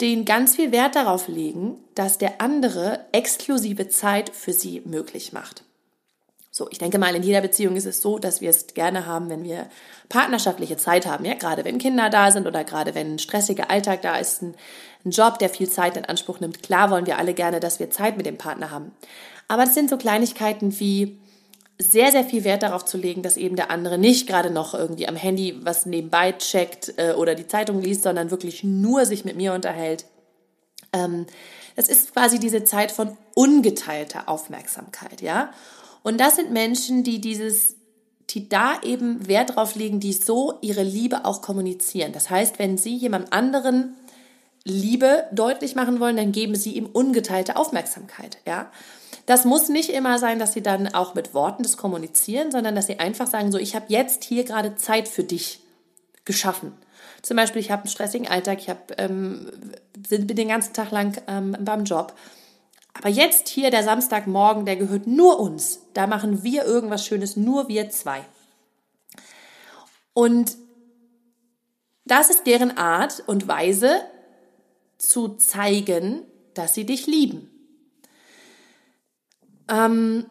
die 0.00 0.24
ganz 0.24 0.56
viel 0.56 0.72
Wert 0.72 0.94
darauf 0.94 1.28
legen, 1.28 1.78
dass 1.94 2.18
der 2.18 2.40
andere 2.40 3.06
exklusive 3.12 3.88
Zeit 3.88 4.30
für 4.30 4.52
sie 4.52 4.82
möglich 4.84 5.32
macht. 5.32 5.62
So, 6.50 6.68
ich 6.70 6.78
denke 6.78 6.98
mal, 6.98 7.14
in 7.14 7.22
jeder 7.22 7.42
Beziehung 7.42 7.76
ist 7.76 7.84
es 7.84 8.00
so, 8.00 8.18
dass 8.18 8.40
wir 8.40 8.48
es 8.48 8.68
gerne 8.68 9.04
haben, 9.04 9.28
wenn 9.28 9.44
wir 9.44 9.68
partnerschaftliche 10.08 10.78
Zeit 10.78 11.04
haben. 11.04 11.26
Ja, 11.26 11.34
gerade 11.34 11.66
wenn 11.66 11.76
Kinder 11.76 12.08
da 12.08 12.30
sind 12.30 12.46
oder 12.46 12.64
gerade 12.64 12.94
wenn 12.94 13.14
ein 13.14 13.18
stressiger 13.18 13.70
Alltag 13.70 14.00
da 14.00 14.16
ist, 14.16 14.40
ein, 14.40 14.54
ein 15.04 15.10
Job, 15.10 15.38
der 15.38 15.50
viel 15.50 15.68
Zeit 15.68 15.98
in 15.98 16.06
Anspruch 16.06 16.40
nimmt. 16.40 16.62
Klar 16.62 16.90
wollen 16.90 17.04
wir 17.04 17.18
alle 17.18 17.34
gerne, 17.34 17.60
dass 17.60 17.78
wir 17.78 17.90
Zeit 17.90 18.16
mit 18.16 18.24
dem 18.24 18.38
Partner 18.38 18.70
haben. 18.70 18.92
Aber 19.48 19.64
es 19.64 19.74
sind 19.74 19.90
so 19.90 19.98
Kleinigkeiten 19.98 20.80
wie, 20.80 21.18
sehr, 21.78 22.10
sehr 22.10 22.24
viel 22.24 22.44
Wert 22.44 22.62
darauf 22.62 22.84
zu 22.84 22.96
legen, 22.96 23.22
dass 23.22 23.36
eben 23.36 23.56
der 23.56 23.70
andere 23.70 23.98
nicht 23.98 24.26
gerade 24.26 24.50
noch 24.50 24.74
irgendwie 24.74 25.08
am 25.08 25.16
Handy 25.16 25.58
was 25.62 25.84
nebenbei 25.84 26.32
checkt 26.32 26.94
äh, 26.96 27.12
oder 27.12 27.34
die 27.34 27.46
Zeitung 27.46 27.80
liest, 27.82 28.02
sondern 28.02 28.30
wirklich 28.30 28.64
nur 28.64 29.04
sich 29.04 29.24
mit 29.24 29.36
mir 29.36 29.52
unterhält. 29.52 30.06
Ähm, 30.92 31.26
das 31.74 31.88
ist 31.88 32.14
quasi 32.14 32.38
diese 32.38 32.64
Zeit 32.64 32.90
von 32.90 33.16
ungeteilter 33.34 34.28
Aufmerksamkeit, 34.28 35.20
ja. 35.20 35.50
Und 36.02 36.18
das 36.18 36.36
sind 36.36 36.52
Menschen, 36.52 37.04
die 37.04 37.20
dieses, 37.20 37.74
die 38.30 38.48
da 38.48 38.80
eben 38.82 39.28
Wert 39.28 39.56
drauf 39.56 39.74
legen, 39.74 40.00
die 40.00 40.14
so 40.14 40.54
ihre 40.62 40.82
Liebe 40.82 41.26
auch 41.26 41.42
kommunizieren. 41.42 42.12
Das 42.12 42.30
heißt, 42.30 42.58
wenn 42.58 42.78
sie 42.78 42.96
jemand 42.96 43.32
anderen 43.32 43.96
Liebe 44.64 45.24
deutlich 45.32 45.74
machen 45.74 46.00
wollen, 46.00 46.16
dann 46.16 46.32
geben 46.32 46.54
sie 46.54 46.72
ihm 46.72 46.86
ungeteilte 46.86 47.56
Aufmerksamkeit, 47.56 48.38
ja. 48.46 48.70
Das 49.24 49.44
muss 49.44 49.68
nicht 49.68 49.90
immer 49.90 50.18
sein, 50.18 50.38
dass 50.38 50.52
sie 50.52 50.62
dann 50.62 50.94
auch 50.94 51.14
mit 51.14 51.32
Worten 51.32 51.62
das 51.62 51.76
kommunizieren, 51.76 52.52
sondern 52.52 52.74
dass 52.74 52.86
sie 52.86 52.98
einfach 52.98 53.26
sagen, 53.26 53.50
so, 53.50 53.58
ich 53.58 53.74
habe 53.74 53.86
jetzt 53.88 54.24
hier 54.24 54.44
gerade 54.44 54.76
Zeit 54.76 55.08
für 55.08 55.24
dich 55.24 55.60
geschaffen. 56.24 56.72
Zum 57.22 57.36
Beispiel, 57.36 57.60
ich 57.60 57.70
habe 57.70 57.82
einen 57.82 57.90
stressigen 57.90 58.28
Alltag, 58.28 58.58
ich 58.60 58.68
hab, 58.68 59.00
ähm, 59.00 59.50
bin 59.96 60.26
den 60.26 60.48
ganzen 60.48 60.74
Tag 60.74 60.90
lang 60.90 61.20
ähm, 61.26 61.56
beim 61.60 61.84
Job. 61.84 62.14
Aber 62.92 63.08
jetzt 63.08 63.48
hier 63.48 63.70
der 63.70 63.82
Samstagmorgen, 63.82 64.64
der 64.64 64.76
gehört 64.76 65.06
nur 65.06 65.40
uns. 65.40 65.80
Da 65.94 66.06
machen 66.06 66.42
wir 66.42 66.64
irgendwas 66.64 67.04
Schönes, 67.04 67.36
nur 67.36 67.68
wir 67.68 67.90
zwei. 67.90 68.20
Und 70.12 70.56
das 72.04 72.30
ist 72.30 72.46
deren 72.46 72.78
Art 72.78 73.24
und 73.26 73.48
Weise 73.48 74.00
zu 74.98 75.36
zeigen, 75.36 76.22
dass 76.54 76.74
sie 76.74 76.86
dich 76.86 77.06
lieben. 77.06 77.50
Ähm, 79.68 80.26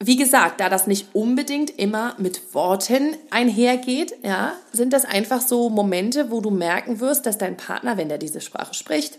wie 0.00 0.16
gesagt, 0.16 0.60
da 0.60 0.68
das 0.68 0.86
nicht 0.86 1.14
unbedingt 1.14 1.78
immer 1.78 2.14
mit 2.18 2.54
Worten 2.54 3.16
einhergeht, 3.30 4.14
ja, 4.22 4.54
sind 4.72 4.92
das 4.92 5.04
einfach 5.04 5.40
so 5.40 5.70
Momente, 5.70 6.30
wo 6.30 6.40
du 6.40 6.50
merken 6.50 7.00
wirst, 7.00 7.26
dass 7.26 7.38
dein 7.38 7.56
Partner, 7.56 7.96
wenn 7.96 8.08
der 8.08 8.18
diese 8.18 8.40
Sprache 8.40 8.74
spricht 8.74 9.18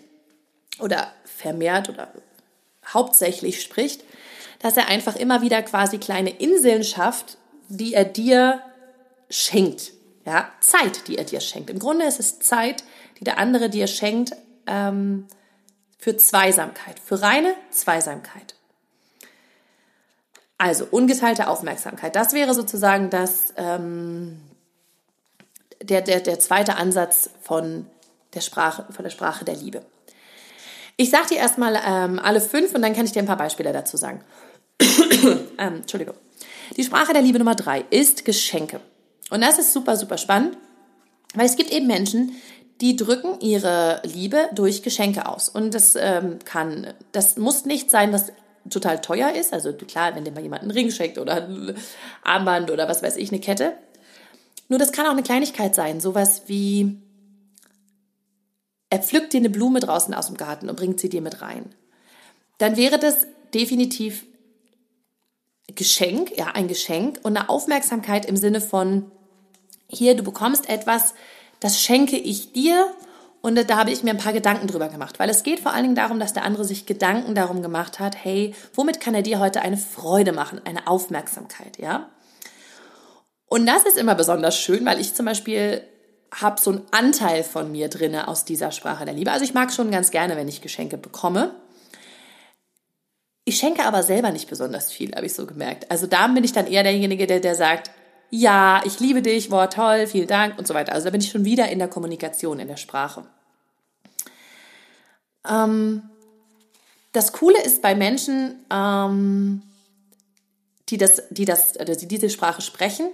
oder 0.80 1.08
vermehrt 1.24 1.90
oder 1.90 2.10
hauptsächlich 2.94 3.62
spricht, 3.62 4.04
dass 4.60 4.78
er 4.78 4.88
einfach 4.90 5.16
immer 5.16 5.42
wieder 5.42 5.62
quasi 5.64 5.98
kleine 5.98 6.30
Inseln 6.30 6.84
schafft, 6.84 7.38
die 7.68 7.94
er 7.94 8.06
dir 8.06 8.62
schenkt. 9.30 9.94
Ja, 10.26 10.50
Zeit, 10.60 11.08
die 11.08 11.18
er 11.18 11.24
dir 11.24 11.40
schenkt. 11.40 11.70
Im 11.70 11.80
Grunde 11.80 12.06
ist 12.06 12.20
es 12.20 12.40
Zeit, 12.40 12.84
die 13.20 13.24
der 13.24 13.38
andere 13.38 13.70
dir 13.70 13.88
schenkt, 13.88 14.36
ähm, 14.68 15.28
für 15.98 16.18
Zweisamkeit, 16.18 17.00
für 17.00 17.22
reine 17.22 17.54
Zweisamkeit. 17.72 18.56
Also 20.58 20.88
ungeteilte 20.90 21.48
Aufmerksamkeit. 21.48 22.16
Das 22.16 22.34
wäre 22.34 22.54
sozusagen 22.54 23.10
das, 23.10 23.54
ähm, 23.58 24.40
der, 25.82 26.02
der, 26.02 26.22
der 26.22 26.40
zweite 26.40 26.76
Ansatz 26.78 27.30
von 27.42 27.88
der 28.34 28.42
Sprache, 28.42 28.86
von 28.92 29.04
der 29.04 29.10
Sprache 29.10 29.44
der 29.44 29.56
Liebe. 29.56 29.86
Ich 30.98 31.10
sage 31.10 31.28
dir 31.30 31.38
erstmal 31.38 31.80
ähm, 31.86 32.20
alle 32.20 32.40
fünf 32.40 32.74
und 32.74 32.82
dann 32.82 32.94
kann 32.94 33.06
ich 33.06 33.12
dir 33.12 33.22
ein 33.22 33.26
paar 33.28 33.38
Beispiele 33.38 33.74
dazu 33.74 33.98
sagen. 33.98 34.22
ähm, 35.58 35.76
Entschuldigung. 35.78 36.16
Die 36.78 36.84
Sprache 36.84 37.14
der 37.14 37.22
Liebe 37.22 37.38
Nummer 37.38 37.56
drei 37.56 37.84
ist 37.90 38.24
Geschenke. 38.24 38.80
Und 39.30 39.42
das 39.42 39.60
ist 39.60 39.74
super, 39.74 39.98
super 39.98 40.18
spannend, 40.18 40.58
weil 41.34 41.46
es 41.46 41.58
gibt 41.58 41.72
eben 41.72 41.88
Menschen, 41.88 42.34
die 42.82 42.96
drücken 42.96 43.40
ihre 43.40 44.02
Liebe 44.04 44.50
durch 44.54 44.84
Geschenke 44.84 45.28
aus. 45.28 45.50
Und 45.50 45.74
das 45.74 45.96
ähm, 45.96 46.40
kann, 46.44 46.94
das 47.12 47.38
muss 47.38 47.66
nicht 47.66 47.90
sein, 47.90 48.12
was 48.12 48.32
total 48.70 49.00
teuer 49.00 49.32
ist. 49.34 49.54
Also 49.54 49.74
klar, 49.74 50.16
wenn 50.16 50.26
dir 50.26 50.32
mal 50.32 50.44
jemand 50.44 50.64
einen 50.64 50.72
Ring 50.72 50.92
schenkt 50.92 51.18
oder 51.18 51.46
ein 51.46 51.76
Armband 52.24 52.72
oder 52.72 52.88
was 52.88 53.04
weiß 53.04 53.18
ich, 53.18 53.32
eine 53.32 53.40
Kette. 53.40 53.74
Nur 54.68 54.80
das 54.80 54.92
kann 54.92 55.06
auch 55.06 55.12
eine 55.12 55.24
Kleinigkeit 55.24 55.76
sein. 55.76 56.00
Sowas 56.02 56.44
wie, 56.48 56.98
er 58.90 59.00
pflückt 59.00 59.34
dir 59.34 59.40
eine 59.40 59.50
Blume 59.50 59.80
draußen 59.80 60.14
aus 60.14 60.28
dem 60.28 60.38
Garten 60.38 60.70
und 60.70 60.76
bringt 60.76 61.00
sie 61.00 61.10
dir 61.10 61.22
mit 61.22 61.42
rein. 61.42 61.74
Dann 62.58 62.78
wäre 62.78 63.00
das 63.00 63.28
definitiv 63.54 64.26
Geschenk, 65.74 66.38
ja, 66.38 66.48
ein 66.48 66.68
Geschenk 66.68 67.20
und 67.24 67.38
eine 67.38 67.50
Aufmerksamkeit 67.50 68.26
im 68.26 68.38
Sinne 68.38 68.62
von, 68.62 69.12
hier, 69.88 70.16
du 70.16 70.24
bekommst 70.24 70.70
etwas, 70.70 71.14
das 71.66 71.82
schenke 71.82 72.16
ich 72.16 72.54
dir. 72.54 72.94
Und 73.42 73.70
da 73.70 73.78
habe 73.78 73.92
ich 73.92 74.04
mir 74.04 74.12
ein 74.12 74.18
paar 74.18 74.34
Gedanken 74.34 74.68
drüber 74.68 74.88
gemacht, 74.88 75.20
weil 75.20 75.30
es 75.30 75.44
geht 75.44 75.60
vor 75.60 75.72
allen 75.74 75.84
Dingen 75.84 75.96
darum, 75.96 76.20
dass 76.20 76.34
der 76.34 76.44
andere 76.44 76.66
sich 76.66 76.86
Gedanken 76.86 77.36
darum 77.36 77.62
gemacht 77.62 78.00
hat, 78.00 78.16
hey, 78.24 78.56
womit 78.74 79.00
kann 79.00 79.14
er 79.14 79.22
dir 79.22 79.40
heute 79.40 79.62
eine 79.62 79.78
Freude 79.78 80.32
machen, 80.32 80.62
eine 80.64 80.88
Aufmerksamkeit, 80.88 81.78
ja? 81.78 82.10
Und 83.48 83.68
das 83.68 83.86
ist 83.86 83.98
immer 83.98 84.16
besonders 84.16 84.58
schön, 84.58 84.84
weil 84.86 85.00
ich 85.00 85.14
zum 85.14 85.28
Beispiel 85.28 85.84
habe 86.34 86.60
so 86.60 86.72
einen 86.72 86.82
Anteil 86.92 87.44
von 87.44 87.72
mir 87.72 87.88
drinne 87.88 88.28
aus 88.28 88.46
dieser 88.46 88.72
Sprache 88.72 89.06
der 89.06 89.14
Liebe. 89.14 89.32
Also 89.32 89.46
ich 89.46 89.54
mag 89.54 89.72
schon 89.72 89.92
ganz 89.92 90.10
gerne, 90.10 90.36
wenn 90.36 90.48
ich 90.48 90.62
Geschenke 90.62 90.98
bekomme. 90.98 91.54
Ich 93.44 93.58
schenke 93.58 93.86
aber 93.86 94.02
selber 94.02 94.32
nicht 94.32 94.50
besonders 94.50 94.92
viel, 94.92 95.14
habe 95.16 95.28
ich 95.28 95.34
so 95.36 95.46
gemerkt. 95.46 95.92
Also 95.92 96.08
da 96.08 96.28
bin 96.28 96.44
ich 96.44 96.52
dann 96.52 96.66
eher 96.66 96.82
derjenige, 96.82 97.28
der, 97.28 97.40
der 97.40 97.54
sagt, 97.54 97.92
ja, 98.30 98.82
ich 98.86 99.00
liebe 99.00 99.22
dich, 99.22 99.52
war 99.52 99.70
toll, 99.70 100.08
vielen 100.08 100.28
Dank 100.28 100.58
und 100.58 100.68
so 100.68 100.74
weiter. 100.74 100.94
Also 100.94 101.06
da 101.06 101.12
bin 101.12 101.22
ich 101.22 101.32
schon 101.32 101.46
wieder 101.46 101.70
in 101.70 101.80
der 101.80 101.88
Kommunikation, 101.88 102.60
in 102.60 102.68
der 102.68 102.78
Sprache. 102.78 103.26
Ähm, 105.48 106.04
das 107.12 107.32
Coole 107.32 107.62
ist 107.64 107.82
bei 107.82 107.96
Menschen, 107.96 108.66
ähm, 108.70 109.62
die, 110.90 110.98
das, 110.98 111.24
die, 111.30 111.46
das, 111.46 111.78
also 111.78 111.96
die 111.96 112.08
diese 112.08 112.30
Sprache 112.30 112.62
sprechen, 112.62 113.10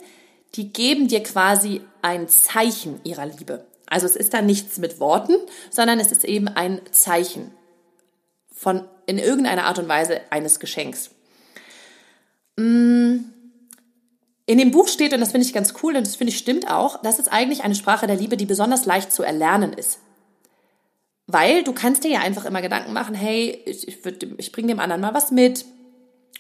die 0.56 0.74
geben 0.74 1.08
dir 1.08 1.24
quasi 1.24 1.82
ein 2.02 2.28
Zeichen 2.28 3.00
ihrer 3.04 3.26
Liebe. 3.26 3.66
Also 3.86 4.06
es 4.06 4.16
ist 4.16 4.34
da 4.34 4.42
nichts 4.42 4.78
mit 4.78 5.00
Worten, 5.00 5.36
sondern 5.70 6.00
es 6.00 6.12
ist 6.12 6.24
eben 6.24 6.48
ein 6.48 6.82
Zeichen 6.92 7.52
von 8.54 8.88
in 9.06 9.18
irgendeiner 9.18 9.66
Art 9.66 9.80
und 9.80 9.88
Weise 9.88 10.22
eines 10.30 10.60
Geschenks. 10.60 11.12
Mm, 12.58 13.18
in 14.52 14.58
dem 14.58 14.72
Buch 14.72 14.88
steht, 14.88 15.14
und 15.14 15.22
das 15.22 15.32
finde 15.32 15.48
ich 15.48 15.54
ganz 15.54 15.74
cool, 15.82 15.96
und 15.96 16.06
das 16.06 16.18
finde 16.18 16.34
ich 16.34 16.38
stimmt 16.38 16.70
auch, 16.70 17.02
das 17.02 17.20
ist 17.20 17.32
eigentlich 17.32 17.64
eine 17.64 17.76
Sprache 17.76 18.06
der 18.06 18.18
Liebe, 18.18 18.36
die 18.36 18.46
besonders 18.46 18.86
leicht 18.86 19.12
zu 19.14 19.24
erlernen 19.24 19.72
ist. 19.72 20.00
Weil 21.28 21.64
du 21.64 21.72
kannst 21.72 22.04
dir 22.04 22.12
ja 22.12 22.20
einfach 22.20 22.44
immer 22.44 22.62
Gedanken 22.62 22.92
machen, 22.92 23.16
hey, 23.16 23.62
ich, 23.66 23.88
ich, 23.88 24.00
ich 24.38 24.52
bringe 24.52 24.68
dem 24.68 24.80
anderen 24.82 25.02
mal 25.02 25.14
was 25.14 25.32
mit 25.32 25.66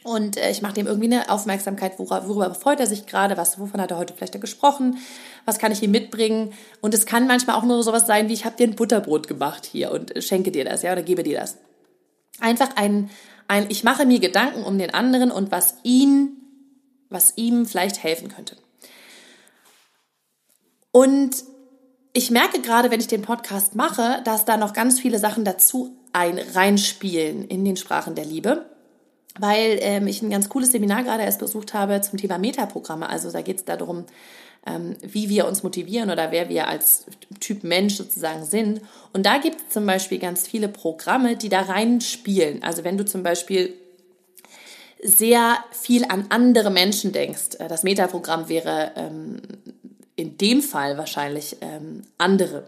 und 0.03 0.35
äh, 0.35 0.51
ich 0.51 0.61
mache 0.61 0.73
dem 0.73 0.87
irgendwie 0.87 1.13
eine 1.13 1.29
Aufmerksamkeit, 1.29 1.99
worüber, 1.99 2.27
worüber 2.27 2.53
freut 2.53 2.81
er 2.81 2.87
sich 2.87 3.05
gerade, 3.05 3.37
was, 3.37 3.59
wovon 3.59 3.79
hat 3.79 3.91
er 3.91 3.97
heute 3.97 4.13
vielleicht 4.13 4.41
gesprochen, 4.41 4.97
was 5.45 5.57
kann 5.57 5.71
ich 5.71 5.81
ihm 5.81 5.91
mitbringen 5.91 6.53
und 6.81 6.93
es 6.93 7.05
kann 7.05 7.27
manchmal 7.27 7.55
auch 7.55 7.63
nur 7.63 7.81
sowas 7.83 8.07
sein 8.07 8.27
wie, 8.27 8.33
ich 8.33 8.43
habe 8.43 8.57
dir 8.57 8.67
ein 8.67 8.75
Butterbrot 8.75 9.29
gemacht 9.29 9.65
hier 9.65 9.91
und 9.91 10.11
schenke 10.21 10.51
dir 10.51 10.65
das, 10.65 10.81
ja, 10.81 10.91
oder 10.91 11.03
gebe 11.03 11.23
dir 11.23 11.39
das. 11.39 11.59
Einfach 12.41 12.75
ein, 12.75 13.09
ein, 13.47 13.67
ich 13.69 13.85
mache 13.85 14.05
mir 14.05 14.19
Gedanken 14.19 14.63
um 14.63 14.77
den 14.77 14.93
anderen 14.93 15.31
und 15.31 15.51
was 15.51 15.75
ihn, 15.83 16.40
was 17.11 17.33
ihm 17.35 17.65
vielleicht 17.65 18.01
helfen 18.01 18.29
könnte. 18.29 18.57
Und 20.91 21.43
ich 22.13 22.31
merke 22.31 22.61
gerade, 22.61 22.91
wenn 22.91 22.99
ich 22.99 23.07
den 23.07 23.21
Podcast 23.21 23.75
mache, 23.75 24.21
dass 24.25 24.45
da 24.45 24.57
noch 24.57 24.73
ganz 24.73 24.99
viele 24.99 25.19
Sachen 25.19 25.45
dazu 25.45 25.95
ein, 26.13 26.39
reinspielen 26.39 27.47
in 27.47 27.63
den 27.63 27.77
Sprachen 27.77 28.15
der 28.15 28.25
Liebe, 28.25 28.65
weil 29.39 29.77
ähm, 29.81 30.07
ich 30.07 30.21
ein 30.21 30.29
ganz 30.29 30.49
cooles 30.49 30.71
Seminar 30.71 31.03
gerade 31.03 31.23
erst 31.23 31.39
besucht 31.39 31.73
habe 31.73 32.01
zum 32.01 32.19
Thema 32.19 32.37
Metaprogramme. 32.37 33.07
Also 33.07 33.31
da 33.31 33.41
geht 33.41 33.57
es 33.59 33.65
darum, 33.65 34.05
ähm, 34.65 34.97
wie 35.01 35.29
wir 35.29 35.47
uns 35.47 35.63
motivieren 35.63 36.09
oder 36.09 36.31
wer 36.31 36.49
wir 36.49 36.67
als 36.67 37.05
Typ 37.39 37.63
Mensch 37.63 37.95
sozusagen 37.95 38.43
sind. 38.43 38.81
Und 39.13 39.25
da 39.25 39.37
gibt 39.37 39.61
es 39.61 39.69
zum 39.69 39.85
Beispiel 39.85 40.19
ganz 40.19 40.47
viele 40.47 40.67
Programme, 40.67 41.37
die 41.37 41.49
da 41.49 41.61
reinspielen. 41.61 42.61
Also 42.61 42.83
wenn 42.83 42.97
du 42.97 43.05
zum 43.05 43.23
Beispiel 43.23 43.73
sehr 45.03 45.57
viel 45.71 46.05
an 46.05 46.25
andere 46.29 46.69
Menschen 46.69 47.11
denkst, 47.11 47.55
äh, 47.59 47.67
das 47.67 47.83
Metaprogramm 47.83 48.49
wäre 48.49 48.91
ähm, 48.95 49.37
in 50.15 50.37
dem 50.37 50.61
Fall 50.61 50.97
wahrscheinlich 50.97 51.57
ähm, 51.61 52.03
andere. 52.17 52.63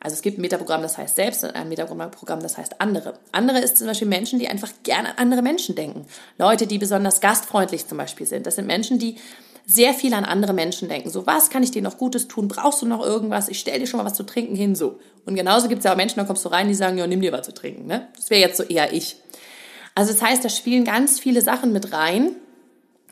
Also 0.00 0.14
es 0.14 0.22
gibt 0.22 0.38
ein 0.38 0.40
Metaprogramm, 0.40 0.82
das 0.82 0.98
heißt 0.98 1.14
selbst 1.14 1.44
und 1.44 1.54
ein 1.54 1.68
Metaprogramm, 1.68 2.40
das 2.40 2.58
heißt 2.58 2.80
andere. 2.80 3.14
Andere 3.30 3.60
ist 3.60 3.78
zum 3.78 3.86
Beispiel 3.86 4.08
Menschen, 4.08 4.40
die 4.40 4.48
einfach 4.48 4.70
gerne 4.82 5.10
an 5.10 5.18
andere 5.18 5.42
Menschen 5.42 5.76
denken. 5.76 6.06
Leute, 6.38 6.66
die 6.66 6.78
besonders 6.78 7.20
gastfreundlich 7.20 7.86
zum 7.86 7.98
Beispiel 7.98 8.26
sind. 8.26 8.46
Das 8.46 8.56
sind 8.56 8.66
Menschen, 8.66 8.98
die 8.98 9.16
sehr 9.64 9.94
viel 9.94 10.12
an 10.14 10.24
andere 10.24 10.54
Menschen 10.54 10.88
denken. 10.88 11.08
So, 11.08 11.24
was 11.26 11.50
kann 11.50 11.62
ich 11.62 11.70
dir 11.70 11.82
noch 11.82 11.98
Gutes 11.98 12.26
tun? 12.26 12.48
Brauchst 12.48 12.82
du 12.82 12.86
noch 12.86 13.00
irgendwas? 13.00 13.48
Ich 13.48 13.60
stell 13.60 13.78
dir 13.78 13.86
schon 13.86 13.98
mal 13.98 14.06
was 14.06 14.14
zu 14.14 14.24
trinken 14.24 14.56
hin, 14.56 14.74
so. 14.74 14.98
Und 15.24 15.36
genauso 15.36 15.68
gibt 15.68 15.78
es 15.78 15.84
ja 15.84 15.92
auch 15.92 15.96
Menschen, 15.96 16.18
da 16.18 16.24
kommst 16.24 16.44
du 16.44 16.48
rein, 16.48 16.66
die 16.66 16.74
sagen, 16.74 16.98
ja, 16.98 17.06
nimm 17.06 17.20
dir 17.20 17.30
was 17.30 17.46
zu 17.46 17.54
trinken. 17.54 17.86
Ne? 17.86 18.08
Das 18.16 18.28
wäre 18.28 18.40
jetzt 18.40 18.56
so 18.56 18.64
eher 18.64 18.92
ich. 18.92 19.21
Also 19.94 20.12
das 20.12 20.22
heißt, 20.22 20.44
da 20.44 20.48
spielen 20.48 20.84
ganz 20.84 21.20
viele 21.20 21.42
Sachen 21.42 21.72
mit 21.72 21.92
rein, 21.92 22.36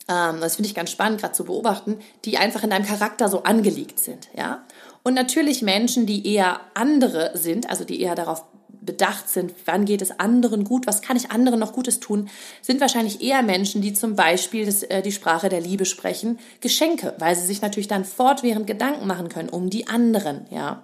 ähm, 0.08 0.40
das 0.40 0.56
finde 0.56 0.68
ich 0.68 0.75
ganz 0.75 0.90
spannend, 0.90 1.20
gerade 1.20 1.34
zu 1.34 1.44
beobachten, 1.44 1.99
die 2.25 2.38
einfach 2.38 2.62
in 2.62 2.70
deinem 2.70 2.87
Charakter 2.87 3.28
so 3.28 3.42
angelegt 3.44 3.99
sind, 3.99 4.28
ja. 4.37 4.64
Und 5.02 5.14
natürlich 5.14 5.62
Menschen, 5.62 6.04
die 6.04 6.26
eher 6.26 6.60
andere 6.75 7.30
sind, 7.34 7.71
also 7.71 7.84
die 7.84 8.02
eher 8.02 8.14
darauf 8.14 8.45
bedacht 8.82 9.28
sind, 9.28 9.54
wann 9.66 9.84
geht 9.84 10.02
es 10.02 10.19
anderen 10.19 10.64
gut, 10.64 10.86
was 10.86 11.02
kann 11.02 11.16
ich 11.16 11.30
anderen 11.30 11.60
noch 11.60 11.73
Gutes 11.73 12.00
tun, 12.00 12.28
sind 12.62 12.80
wahrscheinlich 12.80 13.21
eher 13.23 13.43
Menschen, 13.43 13.82
die 13.82 13.93
zum 13.93 14.16
Beispiel 14.16 14.66
das, 14.66 14.82
äh, 14.82 15.02
die 15.02 15.12
Sprache 15.12 15.49
der 15.49 15.60
Liebe 15.60 15.84
sprechen, 15.84 16.38
Geschenke, 16.60 17.14
weil 17.19 17.36
sie 17.36 17.47
sich 17.47 17.62
natürlich 17.62 17.88
dann 17.88 18.04
fortwährend 18.04 18.66
Gedanken 18.66 19.06
machen 19.06 19.28
können 19.28 19.49
um 19.49 19.71
die 19.71 19.86
anderen, 19.86 20.47
ja. 20.50 20.82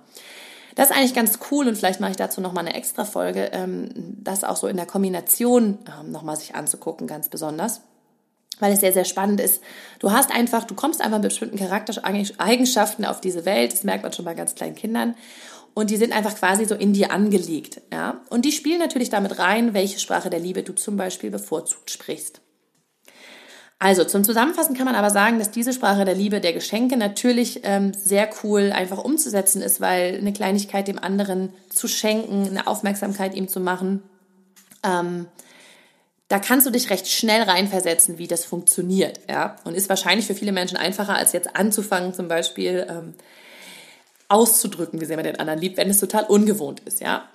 Das 0.76 0.90
ist 0.90 0.96
eigentlich 0.96 1.14
ganz 1.14 1.40
cool 1.50 1.66
und 1.66 1.76
vielleicht 1.76 2.00
mache 2.00 2.12
ich 2.12 2.16
dazu 2.16 2.40
nochmal 2.40 2.64
eine 2.64 2.76
extra 2.76 3.04
Folge, 3.04 3.50
ähm, 3.52 3.88
das 4.22 4.44
auch 4.44 4.56
so 4.56 4.68
in 4.68 4.76
der 4.76 4.86
Kombination 4.86 5.78
ähm, 5.88 6.12
nochmal 6.12 6.36
sich 6.36 6.54
anzugucken, 6.54 7.08
ganz 7.08 7.28
besonders 7.28 7.80
weil 8.58 8.72
es 8.72 8.80
sehr, 8.80 8.92
sehr 8.92 9.04
spannend 9.04 9.40
ist. 9.40 9.62
Du 9.98 10.12
hast 10.12 10.32
einfach, 10.34 10.64
du 10.64 10.74
kommst 10.74 11.00
einfach 11.00 11.18
mit 11.18 11.28
bestimmten 11.28 11.58
Charaktereigenschaften 11.58 13.04
auf 13.04 13.20
diese 13.20 13.44
Welt, 13.44 13.72
das 13.72 13.84
merkt 13.84 14.02
man 14.02 14.12
schon 14.12 14.24
bei 14.24 14.34
ganz 14.34 14.54
kleinen 14.54 14.74
Kindern. 14.74 15.14
Und 15.74 15.90
die 15.90 15.98
sind 15.98 16.14
einfach 16.14 16.34
quasi 16.34 16.64
so 16.64 16.74
in 16.74 16.94
dir 16.94 17.10
angelegt, 17.12 17.82
ja. 17.92 18.22
Und 18.30 18.46
die 18.46 18.52
spielen 18.52 18.78
natürlich 18.78 19.10
damit 19.10 19.38
rein, 19.38 19.74
welche 19.74 19.98
Sprache 19.98 20.30
der 20.30 20.40
Liebe 20.40 20.62
du 20.62 20.72
zum 20.72 20.96
Beispiel 20.96 21.30
bevorzugt 21.30 21.90
sprichst. 21.90 22.40
Also 23.78 24.04
zum 24.04 24.24
Zusammenfassen 24.24 24.74
kann 24.74 24.86
man 24.86 24.94
aber 24.94 25.10
sagen, 25.10 25.38
dass 25.38 25.50
diese 25.50 25.74
Sprache 25.74 26.06
der 26.06 26.14
Liebe, 26.14 26.40
der 26.40 26.54
Geschenke 26.54 26.96
natürlich 26.96 27.60
ähm, 27.64 27.92
sehr 27.92 28.30
cool 28.42 28.72
einfach 28.72 29.04
umzusetzen 29.04 29.60
ist, 29.60 29.82
weil 29.82 30.16
eine 30.16 30.32
Kleinigkeit 30.32 30.88
dem 30.88 30.98
anderen 30.98 31.52
zu 31.68 31.86
schenken, 31.86 32.46
eine 32.48 32.66
Aufmerksamkeit 32.66 33.34
ihm 33.34 33.48
zu 33.48 33.60
machen, 33.60 34.02
ähm, 34.82 35.26
da 36.28 36.38
kannst 36.38 36.66
du 36.66 36.70
dich 36.70 36.90
recht 36.90 37.06
schnell 37.06 37.42
reinversetzen, 37.42 38.18
wie 38.18 38.26
das 38.26 38.44
funktioniert, 38.44 39.20
ja. 39.28 39.56
Und 39.64 39.74
ist 39.74 39.88
wahrscheinlich 39.88 40.26
für 40.26 40.34
viele 40.34 40.52
Menschen 40.52 40.76
einfacher, 40.76 41.14
als 41.14 41.32
jetzt 41.32 41.54
anzufangen, 41.54 42.14
zum 42.14 42.26
Beispiel 42.26 42.86
ähm, 42.88 43.14
auszudrücken, 44.28 45.00
wie 45.00 45.04
sehr 45.04 45.16
man 45.16 45.24
den 45.24 45.38
anderen 45.38 45.60
liebt, 45.60 45.76
wenn 45.76 45.88
es 45.88 46.00
total 46.00 46.24
ungewohnt 46.24 46.80
ist, 46.80 47.00
ja. 47.00 47.28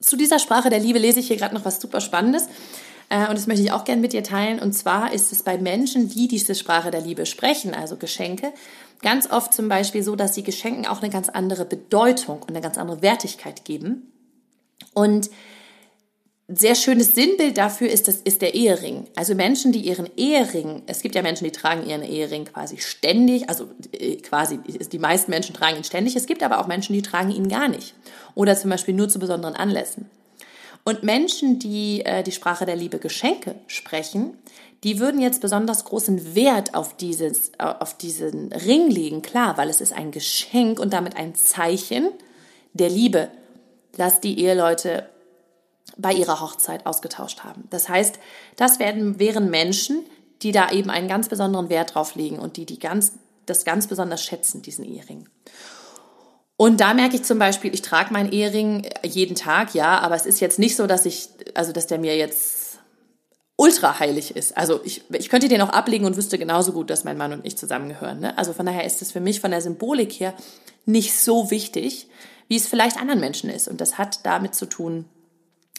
Zu 0.00 0.16
dieser 0.16 0.38
Sprache 0.38 0.70
der 0.70 0.80
Liebe 0.80 0.98
lese 0.98 1.20
ich 1.20 1.28
hier 1.28 1.36
gerade 1.36 1.54
noch 1.54 1.64
was 1.64 1.80
super 1.80 2.00
Spannendes. 2.00 2.48
Äh, 3.12 3.28
und 3.28 3.36
das 3.36 3.46
möchte 3.46 3.62
ich 3.62 3.72
auch 3.72 3.84
gerne 3.84 4.00
mit 4.00 4.14
dir 4.14 4.24
teilen. 4.24 4.58
Und 4.58 4.72
zwar 4.72 5.12
ist 5.12 5.32
es 5.32 5.42
bei 5.42 5.58
Menschen, 5.58 6.08
die 6.08 6.28
diese 6.28 6.54
Sprache 6.54 6.90
der 6.90 7.02
Liebe 7.02 7.26
sprechen, 7.26 7.74
also 7.74 7.96
Geschenke, 7.96 8.52
ganz 9.02 9.30
oft 9.30 9.52
zum 9.52 9.68
Beispiel 9.68 10.02
so, 10.02 10.16
dass 10.16 10.34
sie 10.34 10.42
Geschenken 10.42 10.86
auch 10.86 11.02
eine 11.02 11.10
ganz 11.10 11.28
andere 11.28 11.66
Bedeutung 11.66 12.40
und 12.40 12.50
eine 12.50 12.62
ganz 12.62 12.78
andere 12.78 13.02
Wertigkeit 13.02 13.64
geben. 13.66 14.10
Und 14.94 15.28
sehr 16.48 16.74
schönes 16.74 17.14
Sinnbild 17.14 17.56
dafür 17.56 17.88
ist, 17.88 18.08
das 18.08 18.16
ist 18.16 18.42
der 18.42 18.54
Ehering. 18.54 19.04
Also 19.14 19.34
Menschen, 19.34 19.72
die 19.72 19.80
ihren 19.80 20.08
Ehering, 20.16 20.82
es 20.86 21.00
gibt 21.00 21.14
ja 21.14 21.22
Menschen, 21.22 21.44
die 21.44 21.52
tragen 21.52 21.86
ihren 21.86 22.02
Ehering 22.02 22.46
quasi 22.46 22.78
ständig, 22.78 23.48
also 23.48 23.68
äh, 23.92 24.16
quasi, 24.16 24.58
die 24.58 24.98
meisten 24.98 25.30
Menschen 25.30 25.54
tragen 25.54 25.76
ihn 25.76 25.84
ständig, 25.84 26.16
es 26.16 26.26
gibt 26.26 26.42
aber 26.42 26.60
auch 26.60 26.66
Menschen, 26.66 26.94
die 26.94 27.02
tragen 27.02 27.30
ihn 27.30 27.48
gar 27.48 27.68
nicht. 27.68 27.94
Oder 28.34 28.56
zum 28.56 28.70
Beispiel 28.70 28.94
nur 28.94 29.08
zu 29.08 29.18
besonderen 29.18 29.54
Anlässen. 29.54 30.10
Und 30.84 31.02
Menschen, 31.02 31.58
die 31.58 32.04
äh, 32.04 32.22
die 32.22 32.32
Sprache 32.32 32.66
der 32.66 32.76
Liebe 32.76 32.98
Geschenke 32.98 33.54
sprechen, 33.66 34.36
die 34.82 34.98
würden 34.98 35.20
jetzt 35.20 35.40
besonders 35.40 35.84
großen 35.84 36.34
Wert 36.34 36.74
auf, 36.74 36.96
dieses, 36.96 37.52
auf 37.58 37.96
diesen 37.96 38.52
Ring 38.52 38.90
legen, 38.90 39.22
klar, 39.22 39.56
weil 39.56 39.68
es 39.68 39.80
ist 39.80 39.92
ein 39.92 40.10
Geschenk 40.10 40.80
und 40.80 40.92
damit 40.92 41.16
ein 41.16 41.36
Zeichen 41.36 42.08
der 42.72 42.90
Liebe, 42.90 43.28
dass 43.96 44.20
die 44.20 44.40
Eheleute 44.40 45.08
bei 45.96 46.12
ihrer 46.12 46.40
Hochzeit 46.40 46.86
ausgetauscht 46.86 47.44
haben. 47.44 47.64
Das 47.70 47.88
heißt, 47.88 48.18
das 48.56 48.78
werden, 48.80 49.20
wären 49.20 49.50
Menschen, 49.50 50.04
die 50.42 50.50
da 50.50 50.72
eben 50.72 50.90
einen 50.90 51.06
ganz 51.06 51.28
besonderen 51.28 51.68
Wert 51.68 51.94
drauf 51.94 52.16
legen 52.16 52.38
und 52.38 52.56
die, 52.56 52.66
die 52.66 52.78
ganz, 52.78 53.12
das 53.46 53.64
ganz 53.64 53.86
besonders 53.86 54.24
schätzen, 54.24 54.62
diesen 54.62 54.84
Ehering. 54.84 55.28
Und 56.62 56.78
da 56.78 56.94
merke 56.94 57.16
ich 57.16 57.24
zum 57.24 57.40
Beispiel, 57.40 57.74
ich 57.74 57.82
trage 57.82 58.12
meinen 58.12 58.30
Ehering 58.30 58.88
jeden 59.02 59.34
Tag, 59.34 59.74
ja, 59.74 59.98
aber 59.98 60.14
es 60.14 60.26
ist 60.26 60.38
jetzt 60.38 60.60
nicht 60.60 60.76
so, 60.76 60.86
dass 60.86 61.06
ich, 61.06 61.28
also 61.54 61.72
dass 61.72 61.88
der 61.88 61.98
mir 61.98 62.16
jetzt 62.16 62.78
ultra 63.56 63.98
heilig 63.98 64.36
ist. 64.36 64.56
Also 64.56 64.80
ich, 64.84 65.02
ich 65.10 65.28
könnte 65.28 65.48
den 65.48 65.60
auch 65.60 65.70
ablegen 65.70 66.04
und 66.04 66.16
wüsste 66.16 66.38
genauso 66.38 66.70
gut, 66.70 66.88
dass 66.88 67.02
mein 67.02 67.18
Mann 67.18 67.32
und 67.32 67.44
ich 67.44 67.58
zusammengehören. 67.58 68.20
Ne? 68.20 68.38
Also 68.38 68.52
von 68.52 68.64
daher 68.64 68.84
ist 68.84 69.02
es 69.02 69.10
für 69.10 69.18
mich 69.18 69.40
von 69.40 69.50
der 69.50 69.60
Symbolik 69.60 70.12
her 70.20 70.34
nicht 70.86 71.18
so 71.18 71.50
wichtig, 71.50 72.06
wie 72.46 72.58
es 72.58 72.68
vielleicht 72.68 72.96
anderen 72.96 73.18
Menschen 73.18 73.50
ist. 73.50 73.66
Und 73.66 73.80
das 73.80 73.98
hat 73.98 74.24
damit 74.24 74.54
zu 74.54 74.66
tun, 74.66 75.06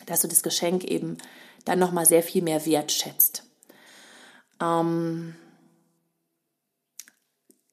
dass 0.06 0.20
du 0.20 0.28
das 0.28 0.44
Geschenk 0.44 0.84
eben 0.84 1.18
dann 1.64 1.80
nochmal 1.80 2.06
sehr 2.06 2.24
viel 2.24 2.42
mehr 2.42 2.66
wertschätzt. 2.66 3.46
Ähm, 4.62 5.36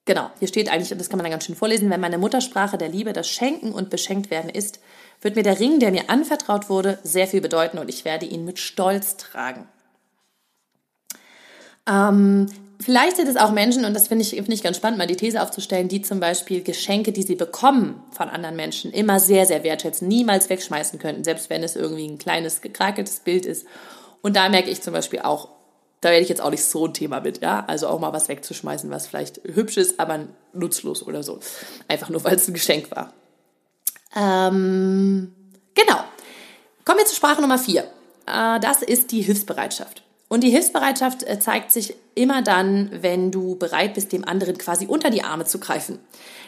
genau, 0.05 0.29
hier 0.39 0.47
steht 0.47 0.71
eigentlich, 0.71 0.91
und 0.91 0.99
das 0.99 1.09
kann 1.09 1.17
man 1.17 1.23
dann 1.23 1.31
ganz 1.31 1.45
schön 1.45 1.55
vorlesen, 1.55 1.89
wenn 1.89 1.99
meine 1.99 2.17
Muttersprache 2.17 2.77
der 2.77 2.89
Liebe 2.89 3.13
das 3.13 3.29
Schenken 3.29 3.71
und 3.71 3.89
Beschenkt 3.89 4.29
werden 4.29 4.49
ist, 4.49 4.79
wird 5.21 5.35
mir 5.35 5.43
der 5.43 5.59
Ring, 5.59 5.79
der 5.79 5.91
mir 5.91 6.09
anvertraut 6.09 6.69
wurde, 6.69 6.99
sehr 7.03 7.27
viel 7.27 7.41
bedeuten 7.41 7.77
und 7.77 7.89
ich 7.89 8.05
werde 8.05 8.25
ihn 8.25 8.45
mit 8.45 8.59
Stolz 8.59 9.17
tragen. 9.17 9.67
Ähm, 11.87 12.47
Vielleicht 12.81 13.17
sind 13.17 13.27
es 13.27 13.37
auch 13.37 13.51
Menschen, 13.51 13.85
und 13.85 13.93
das 13.93 14.07
finde 14.07 14.23
ich, 14.23 14.31
finde 14.31 14.53
ich 14.53 14.63
ganz 14.63 14.77
spannend, 14.77 14.97
mal 14.97 15.05
die 15.05 15.15
These 15.15 15.41
aufzustellen, 15.41 15.87
die 15.87 16.01
zum 16.01 16.19
Beispiel 16.19 16.63
Geschenke, 16.63 17.11
die 17.11 17.21
sie 17.21 17.35
bekommen 17.35 18.01
von 18.11 18.27
anderen 18.27 18.55
Menschen, 18.55 18.91
immer 18.91 19.19
sehr, 19.19 19.45
sehr 19.45 19.63
wertschätzen, 19.63 20.07
niemals 20.07 20.49
wegschmeißen 20.49 20.97
könnten, 20.97 21.23
selbst 21.23 21.51
wenn 21.51 21.61
es 21.61 21.75
irgendwie 21.75 22.07
ein 22.07 22.17
kleines, 22.17 22.61
gekrakeltes 22.61 23.19
Bild 23.19 23.45
ist 23.45 23.67
Und 24.21 24.35
da 24.35 24.49
merke 24.49 24.69
ich 24.69 24.81
zum 24.81 24.93
Beispiel 24.93 25.19
auch, 25.19 25.49
da 26.01 26.09
werde 26.09 26.23
ich 26.23 26.29
jetzt 26.29 26.41
auch 26.41 26.49
nicht 26.49 26.63
so 26.63 26.87
ein 26.87 26.93
Thema 26.93 27.21
mit, 27.21 27.41
ja. 27.41 27.63
Also 27.67 27.87
auch 27.87 27.99
mal 27.99 28.11
was 28.11 28.27
wegzuschmeißen, 28.27 28.89
was 28.89 29.07
vielleicht 29.07 29.41
hübsch 29.43 29.77
ist, 29.77 29.99
aber 29.99 30.27
nutzlos 30.51 31.05
oder 31.05 31.21
so. 31.21 31.39
Einfach 31.87 32.09
nur, 32.09 32.23
weil 32.23 32.35
es 32.35 32.47
ein 32.47 32.55
Geschenk 32.55 32.89
war. 32.91 33.13
Ähm, 34.15 35.33
genau. 35.75 35.99
Kommen 36.85 36.97
wir 36.97 37.05
zur 37.05 37.15
Sprache 37.15 37.41
Nummer 37.41 37.59
vier. 37.59 37.83
Äh, 38.25 38.59
das 38.59 38.81
ist 38.81 39.11
die 39.11 39.21
Hilfsbereitschaft. 39.21 40.03
Und 40.27 40.43
die 40.43 40.49
Hilfsbereitschaft 40.49 41.23
äh, 41.23 41.39
zeigt 41.39 41.71
sich 41.71 41.93
immer 42.15 42.41
dann, 42.41 42.89
wenn 43.01 43.31
du 43.31 43.57
bereit 43.57 43.93
bist, 43.93 44.11
dem 44.11 44.27
anderen 44.27 44.57
quasi 44.57 44.87
unter 44.87 45.11
die 45.11 45.23
Arme 45.23 45.45
zu 45.45 45.59
greifen. 45.59 45.99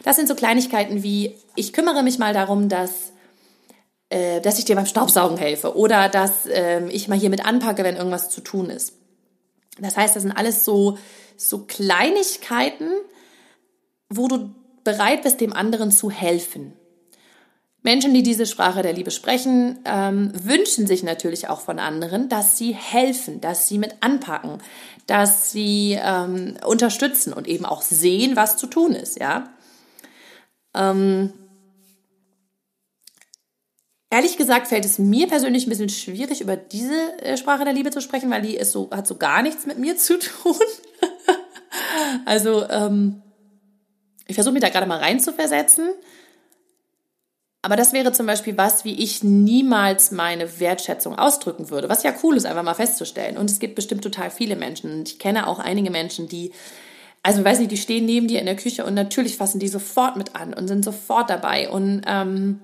Das 0.04 0.16
sind 0.16 0.28
so 0.28 0.36
Kleinigkeiten 0.36 1.04
wie, 1.04 1.38
ich 1.56 1.74
kümmere 1.74 2.02
mich 2.02 2.18
mal 2.18 2.34
darum, 2.34 2.70
dass, 2.70 3.12
äh, 4.10 4.42
dass 4.42 4.58
ich 4.58 4.66
dir 4.66 4.76
beim 4.76 4.88
Staubsaugen 4.88 5.38
helfe 5.38 5.78
oder 5.78 6.10
dass 6.10 6.48
äh, 6.48 6.88
ich 6.88 7.08
mal 7.08 7.20
hier 7.20 7.30
mit 7.30 7.46
anpacke, 7.46 7.84
wenn 7.84 7.98
irgendwas 7.98 8.32
zu 8.32 8.42
tun 8.42 8.72
ist. 8.72 8.94
Das 9.80 9.98
heißt, 9.98 10.16
das 10.16 10.24
sind 10.24 10.32
alles 10.32 10.66
so, 10.66 10.98
so 11.38 11.60
Kleinigkeiten, 11.66 12.90
wo 14.10 14.28
du 14.28 14.54
bereit 14.84 15.24
bist, 15.24 15.42
dem 15.42 15.54
anderen 15.54 15.92
zu 15.92 16.12
helfen. 16.12 16.74
Menschen, 17.84 18.14
die 18.14 18.24
diese 18.24 18.46
Sprache 18.46 18.82
der 18.82 18.94
Liebe 18.94 19.12
sprechen, 19.12 19.80
ähm, 19.86 20.32
wünschen 20.34 20.88
sich 20.88 21.04
natürlich 21.04 21.50
auch 21.50 21.60
von 21.60 21.80
anderen, 21.80 22.30
dass 22.30 22.58
sie 22.58 22.74
helfen, 22.74 23.42
dass 23.42 23.68
sie 23.68 23.78
mit 23.78 23.96
anpacken, 24.00 24.60
dass 25.06 25.52
sie 25.52 26.00
ähm, 26.02 26.56
unterstützen 26.66 27.34
und 27.34 27.48
eben 27.48 27.66
auch 27.66 27.82
sehen, 27.82 28.38
was 28.38 28.56
zu 28.56 28.68
tun 28.68 28.94
ist. 28.94 29.20
Ja. 29.20 29.50
Ähm, 30.74 31.34
ehrlich 34.14 34.38
gesagt 34.38 34.68
fällt 34.68 34.86
es 34.86 35.00
mir 35.00 35.28
persönlich 35.28 35.66
ein 35.66 35.70
bisschen 35.70 35.90
schwierig, 35.90 36.40
über 36.42 36.56
diese 36.56 37.20
äh, 37.24 37.36
Sprache 37.36 37.64
der 37.64 37.74
Liebe 37.74 37.90
zu 37.90 38.00
sprechen, 38.00 38.30
weil 38.30 38.44
die 38.44 38.56
ist 38.56 38.72
so, 38.72 38.90
hat 38.92 39.08
so 39.08 39.16
gar 39.16 39.42
nichts 39.42 39.66
mit 39.66 39.80
mir 39.80 39.98
zu 39.98 40.20
tun. 40.20 40.56
also 42.26 42.70
ähm, 42.70 43.24
ich 44.28 44.36
versuche 44.36 44.54
mich 44.54 44.62
da 44.62 44.70
gerade 44.70 44.86
mal 44.86 45.00
reinzuversetzen. 45.00 45.90
Aber 47.64 47.76
das 47.76 47.94
wäre 47.94 48.12
zum 48.12 48.26
Beispiel 48.28 48.56
was, 48.58 48.86
wie 48.86 49.02
ich 49.02 49.24
niemals 49.24 50.12
meine 50.12 50.60
Wertschätzung 50.60 51.18
ausdrücken 51.18 51.70
würde. 51.70 51.90
Was 51.90 52.04
ja 52.04 52.14
cool 52.22 52.36
ist, 52.38 52.46
einfach 52.46 52.62
mal 52.62 52.74
festzustellen. 52.74 53.38
Und 53.38 53.50
es 53.50 53.60
gibt 53.60 53.76
bestimmt 53.76 54.04
total 54.04 54.30
viele 54.30 54.58
Menschen. 54.58 54.92
Und 54.92 55.10
ich 55.10 55.18
kenne 55.18 55.48
auch 55.48 55.60
einige 55.60 55.90
Menschen, 55.90 56.28
die, 56.28 56.52
also 57.24 57.40
ich 57.40 57.46
weiß 57.46 57.60
nicht, 57.60 57.72
die 57.72 57.78
stehen 57.78 58.06
neben 58.06 58.28
dir 58.28 58.42
in 58.42 58.46
der 58.46 58.58
Küche 58.58 58.86
und 58.86 58.94
natürlich 58.94 59.38
fassen 59.38 59.60
die 59.60 59.70
sofort 59.70 60.18
mit 60.18 60.36
an 60.36 60.54
und 60.54 60.68
sind 60.68 60.84
sofort 60.84 61.30
dabei 61.30 61.70
und 61.70 62.02
ähm, 62.06 62.60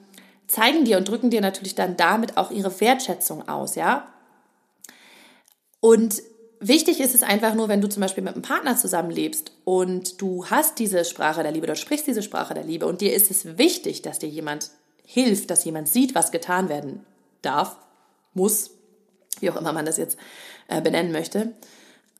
zeigen 0.49 0.83
dir 0.83 0.97
und 0.97 1.07
drücken 1.07 1.29
dir 1.29 1.41
natürlich 1.41 1.75
dann 1.75 1.95
damit 1.95 2.35
auch 2.35 2.51
ihre 2.51 2.77
Wertschätzung 2.81 3.47
aus, 3.47 3.75
ja. 3.75 4.11
Und 5.79 6.21
wichtig 6.59 6.99
ist 6.99 7.15
es 7.15 7.23
einfach 7.23 7.53
nur, 7.53 7.69
wenn 7.69 7.81
du 7.81 7.87
zum 7.87 8.01
Beispiel 8.01 8.23
mit 8.23 8.33
einem 8.33 8.41
Partner 8.41 8.75
zusammenlebst 8.75 9.53
und 9.63 10.21
du 10.21 10.45
hast 10.47 10.79
diese 10.79 11.05
Sprache 11.05 11.43
der 11.43 11.51
Liebe, 11.51 11.67
du 11.67 11.75
sprichst 11.75 12.07
diese 12.07 12.23
Sprache 12.23 12.53
der 12.53 12.63
Liebe 12.63 12.85
und 12.85 13.01
dir 13.01 13.13
ist 13.13 13.31
es 13.31 13.57
wichtig, 13.57 14.01
dass 14.01 14.19
dir 14.19 14.27
jemand 14.27 14.71
hilft, 15.05 15.49
dass 15.49 15.63
jemand 15.63 15.87
sieht, 15.87 16.15
was 16.15 16.31
getan 16.31 16.67
werden 16.67 17.05
darf, 17.41 17.77
muss, 18.33 18.71
wie 19.39 19.49
auch 19.49 19.55
immer 19.55 19.71
man 19.71 19.85
das 19.85 19.97
jetzt 19.97 20.17
äh, 20.67 20.81
benennen 20.81 21.11
möchte, 21.11 21.53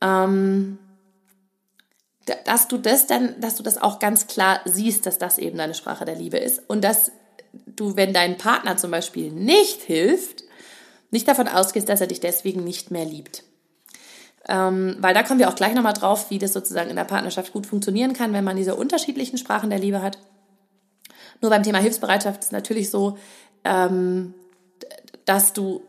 ähm, 0.00 0.78
dass 2.44 2.68
du 2.68 2.78
das 2.78 3.06
dann, 3.06 3.40
dass 3.40 3.56
du 3.56 3.62
das 3.62 3.80
auch 3.80 3.98
ganz 3.98 4.26
klar 4.28 4.60
siehst, 4.64 5.04
dass 5.06 5.18
das 5.18 5.38
eben 5.38 5.58
deine 5.58 5.74
Sprache 5.74 6.04
der 6.04 6.14
Liebe 6.14 6.38
ist 6.38 6.62
und 6.68 6.82
dass 6.82 7.10
du, 7.80 7.96
wenn 7.96 8.12
dein 8.12 8.36
Partner 8.38 8.76
zum 8.76 8.90
Beispiel 8.90 9.30
nicht 9.30 9.82
hilft, 9.82 10.44
nicht 11.10 11.26
davon 11.26 11.48
ausgehst, 11.48 11.88
dass 11.88 12.00
er 12.00 12.06
dich 12.06 12.20
deswegen 12.20 12.62
nicht 12.62 12.90
mehr 12.90 13.04
liebt. 13.04 13.44
Ähm, 14.48 14.96
weil 15.00 15.14
da 15.14 15.22
kommen 15.22 15.38
wir 15.38 15.48
auch 15.48 15.54
gleich 15.54 15.74
nochmal 15.74 15.92
drauf, 15.92 16.30
wie 16.30 16.38
das 16.38 16.52
sozusagen 16.52 16.90
in 16.90 16.96
der 16.96 17.04
Partnerschaft 17.04 17.52
gut 17.52 17.66
funktionieren 17.66 18.12
kann, 18.12 18.32
wenn 18.32 18.44
man 18.44 18.56
diese 18.56 18.74
unterschiedlichen 18.74 19.38
Sprachen 19.38 19.70
der 19.70 19.78
Liebe 19.78 20.02
hat. 20.02 20.18
Nur 21.40 21.50
beim 21.50 21.62
Thema 21.62 21.78
Hilfsbereitschaft 21.78 22.44
ist 22.44 22.52
natürlich 22.52 22.90
so, 22.90 23.18
ähm, 23.64 24.34
dass 25.24 25.52
du 25.52 25.82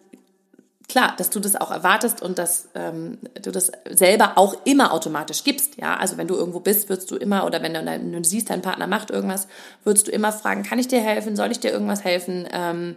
klar, 0.91 1.15
dass 1.17 1.29
du 1.29 1.39
das 1.39 1.55
auch 1.55 1.71
erwartest 1.71 2.21
und 2.21 2.37
dass 2.37 2.67
ähm, 2.75 3.17
du 3.41 3.51
das 3.51 3.71
selber 3.89 4.33
auch 4.37 4.55
immer 4.65 4.93
automatisch 4.93 5.43
gibst. 5.43 5.77
Ja, 5.77 5.97
also 5.97 6.17
wenn 6.17 6.27
du 6.27 6.35
irgendwo 6.35 6.59
bist, 6.59 6.89
wirst 6.89 7.09
du 7.09 7.15
immer 7.15 7.45
oder 7.45 7.61
wenn 7.63 7.73
du, 7.73 7.85
wenn 7.85 8.11
du 8.11 8.23
siehst, 8.23 8.49
dein 8.49 8.61
Partner 8.61 8.87
macht 8.87 9.09
irgendwas, 9.09 9.47
würdest 9.83 10.07
du 10.07 10.11
immer 10.11 10.31
fragen: 10.31 10.63
Kann 10.63 10.79
ich 10.79 10.87
dir 10.87 11.01
helfen? 11.01 11.35
Soll 11.35 11.51
ich 11.51 11.59
dir 11.59 11.71
irgendwas 11.71 12.03
helfen? 12.03 12.47
Ähm, 12.51 12.95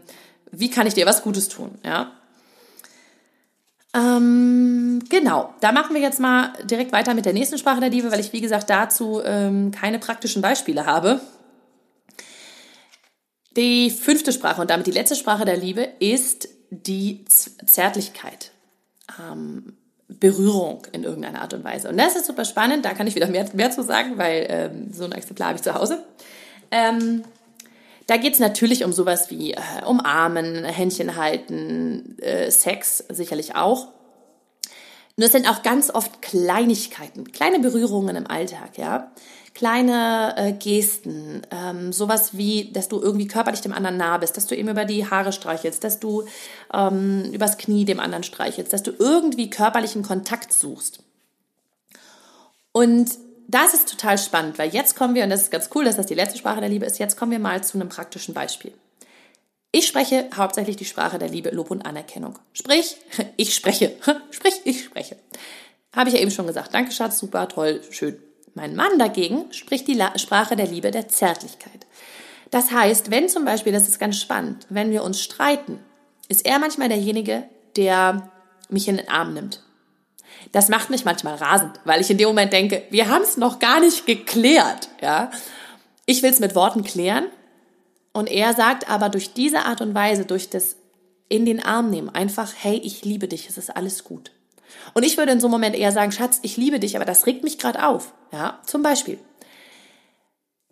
wie 0.50 0.70
kann 0.70 0.86
ich 0.86 0.94
dir 0.94 1.06
was 1.06 1.22
Gutes 1.22 1.48
tun? 1.48 1.78
Ja. 1.84 2.12
Ähm, 3.94 5.00
genau, 5.08 5.54
da 5.60 5.70
machen 5.70 5.94
wir 5.94 6.02
jetzt 6.02 6.18
mal 6.18 6.52
direkt 6.64 6.92
weiter 6.92 7.14
mit 7.14 7.26
der 7.26 7.32
nächsten 7.32 7.58
Sprache 7.58 7.80
der 7.80 7.90
Liebe, 7.90 8.10
weil 8.10 8.20
ich 8.20 8.32
wie 8.32 8.40
gesagt 8.40 8.68
dazu 8.68 9.22
ähm, 9.24 9.70
keine 9.70 10.00
praktischen 10.00 10.42
Beispiele 10.42 10.84
habe. 10.84 11.20
Die 13.56 13.90
fünfte 13.90 14.32
Sprache 14.32 14.60
und 14.60 14.70
damit 14.70 14.88
die 14.88 14.90
letzte 14.90 15.14
Sprache 15.14 15.44
der 15.44 15.56
Liebe 15.56 15.88
ist 16.00 16.48
die 16.82 17.24
Zärtlichkeit. 17.26 18.50
Ähm, 19.20 19.76
Berührung 20.08 20.86
in 20.92 21.04
irgendeiner 21.04 21.40
Art 21.40 21.54
und 21.54 21.64
Weise. 21.64 21.88
Und 21.88 21.96
das 21.96 22.14
ist 22.14 22.26
super 22.26 22.44
spannend, 22.44 22.84
da 22.84 22.92
kann 22.92 23.06
ich 23.06 23.14
wieder 23.14 23.26
mehr, 23.26 23.46
mehr 23.54 23.70
zu 23.70 23.82
sagen, 23.82 24.18
weil 24.18 24.46
ähm, 24.48 24.92
so 24.92 25.04
ein 25.04 25.12
Exemplar 25.12 25.48
habe 25.48 25.56
ich 25.56 25.62
zu 25.62 25.74
Hause. 25.74 26.04
Ähm, 26.70 27.24
da 28.06 28.18
geht 28.18 28.34
es 28.34 28.38
natürlich 28.38 28.84
um 28.84 28.92
sowas 28.92 29.30
wie 29.30 29.52
äh, 29.52 29.60
umarmen, 29.86 30.64
Händchen 30.64 31.16
halten, 31.16 32.18
äh, 32.20 32.50
Sex 32.50 32.98
sicherlich 33.08 33.56
auch. 33.56 33.88
Nur 35.16 35.26
es 35.26 35.32
sind 35.32 35.48
auch 35.48 35.62
ganz 35.62 35.90
oft 35.90 36.22
Kleinigkeiten, 36.22 37.30
kleine 37.30 37.60
Berührungen 37.60 38.16
im 38.16 38.26
Alltag, 38.26 38.76
ja 38.76 39.12
kleine 39.54 40.34
äh, 40.36 40.52
Gesten, 40.52 41.42
ähm, 41.50 41.92
sowas 41.92 42.36
wie, 42.36 42.72
dass 42.72 42.88
du 42.88 43.00
irgendwie 43.00 43.28
körperlich 43.28 43.60
dem 43.60 43.72
anderen 43.72 43.96
nah 43.96 44.18
bist, 44.18 44.36
dass 44.36 44.46
du 44.46 44.56
ihm 44.56 44.68
über 44.68 44.84
die 44.84 45.08
Haare 45.08 45.32
streichelst, 45.32 45.84
dass 45.84 46.00
du 46.00 46.24
ähm, 46.72 47.30
übers 47.32 47.56
Knie 47.56 47.84
dem 47.84 48.00
anderen 48.00 48.24
streichelst, 48.24 48.72
dass 48.72 48.82
du 48.82 48.90
irgendwie 48.98 49.50
körperlichen 49.50 50.02
Kontakt 50.02 50.52
suchst. 50.52 50.98
Und 52.72 53.10
das 53.46 53.74
ist 53.74 53.88
total 53.88 54.18
spannend, 54.18 54.58
weil 54.58 54.70
jetzt 54.70 54.96
kommen 54.96 55.14
wir, 55.14 55.22
und 55.22 55.30
das 55.30 55.42
ist 55.42 55.52
ganz 55.52 55.70
cool, 55.74 55.84
dass 55.84 55.96
das 55.96 56.06
die 56.06 56.14
letzte 56.14 56.38
Sprache 56.38 56.60
der 56.60 56.68
Liebe 56.68 56.86
ist, 56.86 56.98
jetzt 56.98 57.16
kommen 57.16 57.30
wir 57.30 57.38
mal 57.38 57.62
zu 57.62 57.78
einem 57.78 57.88
praktischen 57.88 58.34
Beispiel. 58.34 58.72
Ich 59.74 59.88
spreche 59.88 60.30
hauptsächlich 60.36 60.76
die 60.76 60.84
Sprache 60.84 61.18
der 61.18 61.28
Liebe, 61.28 61.50
Lob 61.50 61.72
und 61.72 61.84
Anerkennung. 61.84 62.38
Sprich, 62.52 62.96
ich 63.36 63.56
spreche. 63.56 63.96
Sprich, 64.30 64.60
ich 64.62 64.84
spreche. 64.84 65.16
Habe 65.92 66.08
ich 66.08 66.14
ja 66.14 66.22
eben 66.22 66.30
schon 66.30 66.46
gesagt. 66.46 66.72
Danke, 66.72 66.92
Schatz, 66.92 67.18
super, 67.18 67.48
toll, 67.48 67.82
schön. 67.90 68.16
Mein 68.54 68.76
Mann 68.76 69.00
dagegen 69.00 69.52
spricht 69.52 69.88
die 69.88 70.00
Sprache 70.14 70.54
der 70.54 70.68
Liebe 70.68 70.92
der 70.92 71.08
Zärtlichkeit. 71.08 71.88
Das 72.52 72.70
heißt, 72.70 73.10
wenn 73.10 73.28
zum 73.28 73.44
Beispiel, 73.44 73.72
das 73.72 73.88
ist 73.88 73.98
ganz 73.98 74.20
spannend, 74.20 74.64
wenn 74.68 74.92
wir 74.92 75.02
uns 75.02 75.20
streiten, 75.20 75.80
ist 76.28 76.46
er 76.46 76.60
manchmal 76.60 76.88
derjenige, 76.88 77.42
der 77.74 78.30
mich 78.68 78.86
in 78.86 78.98
den 78.98 79.08
Arm 79.08 79.34
nimmt. 79.34 79.60
Das 80.52 80.68
macht 80.68 80.88
mich 80.90 81.04
manchmal 81.04 81.34
rasend, 81.34 81.80
weil 81.84 82.00
ich 82.00 82.10
in 82.10 82.18
dem 82.18 82.28
Moment 82.28 82.52
denke, 82.52 82.84
wir 82.90 83.08
haben 83.08 83.22
es 83.22 83.36
noch 83.36 83.58
gar 83.58 83.80
nicht 83.80 84.06
geklärt. 84.06 84.88
Ja, 85.02 85.32
ich 86.06 86.22
will 86.22 86.30
es 86.30 86.38
mit 86.38 86.54
Worten 86.54 86.84
klären 86.84 87.26
und 88.14 88.30
er 88.30 88.54
sagt 88.54 88.88
aber 88.88 89.10
durch 89.10 89.34
diese 89.34 89.64
Art 89.66 89.80
und 89.80 89.94
Weise, 89.94 90.24
durch 90.24 90.48
das 90.48 90.76
in 91.28 91.44
den 91.44 91.62
Arm 91.62 91.90
nehmen, 91.90 92.08
einfach, 92.08 92.52
hey, 92.56 92.80
ich 92.82 93.04
liebe 93.04 93.26
dich, 93.28 93.48
es 93.48 93.58
ist 93.58 93.76
alles 93.76 94.04
gut. 94.04 94.30
Und 94.94 95.02
ich 95.02 95.18
würde 95.18 95.32
in 95.32 95.40
so 95.40 95.48
einem 95.48 95.52
Moment 95.52 95.76
eher 95.76 95.92
sagen, 95.92 96.12
Schatz, 96.12 96.38
ich 96.42 96.56
liebe 96.56 96.78
dich, 96.78 96.96
aber 96.96 97.04
das 97.04 97.26
regt 97.26 97.42
mich 97.42 97.58
gerade 97.58 97.86
auf. 97.86 98.14
Ja, 98.32 98.60
zum 98.64 98.82
Beispiel. 98.82 99.18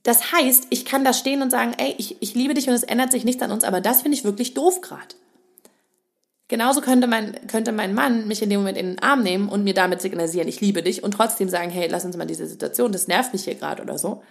Das 0.04 0.32
heißt, 0.32 0.68
ich 0.70 0.84
kann 0.84 1.04
da 1.04 1.12
stehen 1.12 1.42
und 1.42 1.50
sagen, 1.50 1.74
ey, 1.78 1.94
ich, 1.98 2.22
ich 2.22 2.34
liebe 2.34 2.54
dich 2.54 2.68
und 2.68 2.74
es 2.74 2.84
ändert 2.84 3.10
sich 3.10 3.24
nichts 3.24 3.42
an 3.42 3.50
uns, 3.50 3.64
aber 3.64 3.80
das 3.80 4.02
finde 4.02 4.16
ich 4.16 4.24
wirklich 4.24 4.54
doof 4.54 4.80
gerade. 4.80 5.14
Genauso 6.46 6.80
könnte 6.80 7.08
mein, 7.08 7.46
könnte 7.48 7.72
mein 7.72 7.94
Mann 7.94 8.28
mich 8.28 8.42
in 8.42 8.50
dem 8.50 8.60
Moment 8.60 8.78
in 8.78 8.86
den 8.86 8.98
Arm 9.00 9.22
nehmen 9.22 9.48
und 9.48 9.64
mir 9.64 9.74
damit 9.74 10.00
signalisieren, 10.00 10.48
ich 10.48 10.60
liebe 10.60 10.82
dich 10.82 11.02
und 11.02 11.12
trotzdem 11.12 11.48
sagen, 11.48 11.70
hey, 11.70 11.88
lass 11.88 12.04
uns 12.04 12.16
mal 12.16 12.26
diese 12.26 12.46
Situation, 12.46 12.92
das 12.92 13.08
nervt 13.08 13.32
mich 13.32 13.44
hier 13.44 13.54
gerade 13.56 13.82
oder 13.82 13.98
so. 13.98 14.22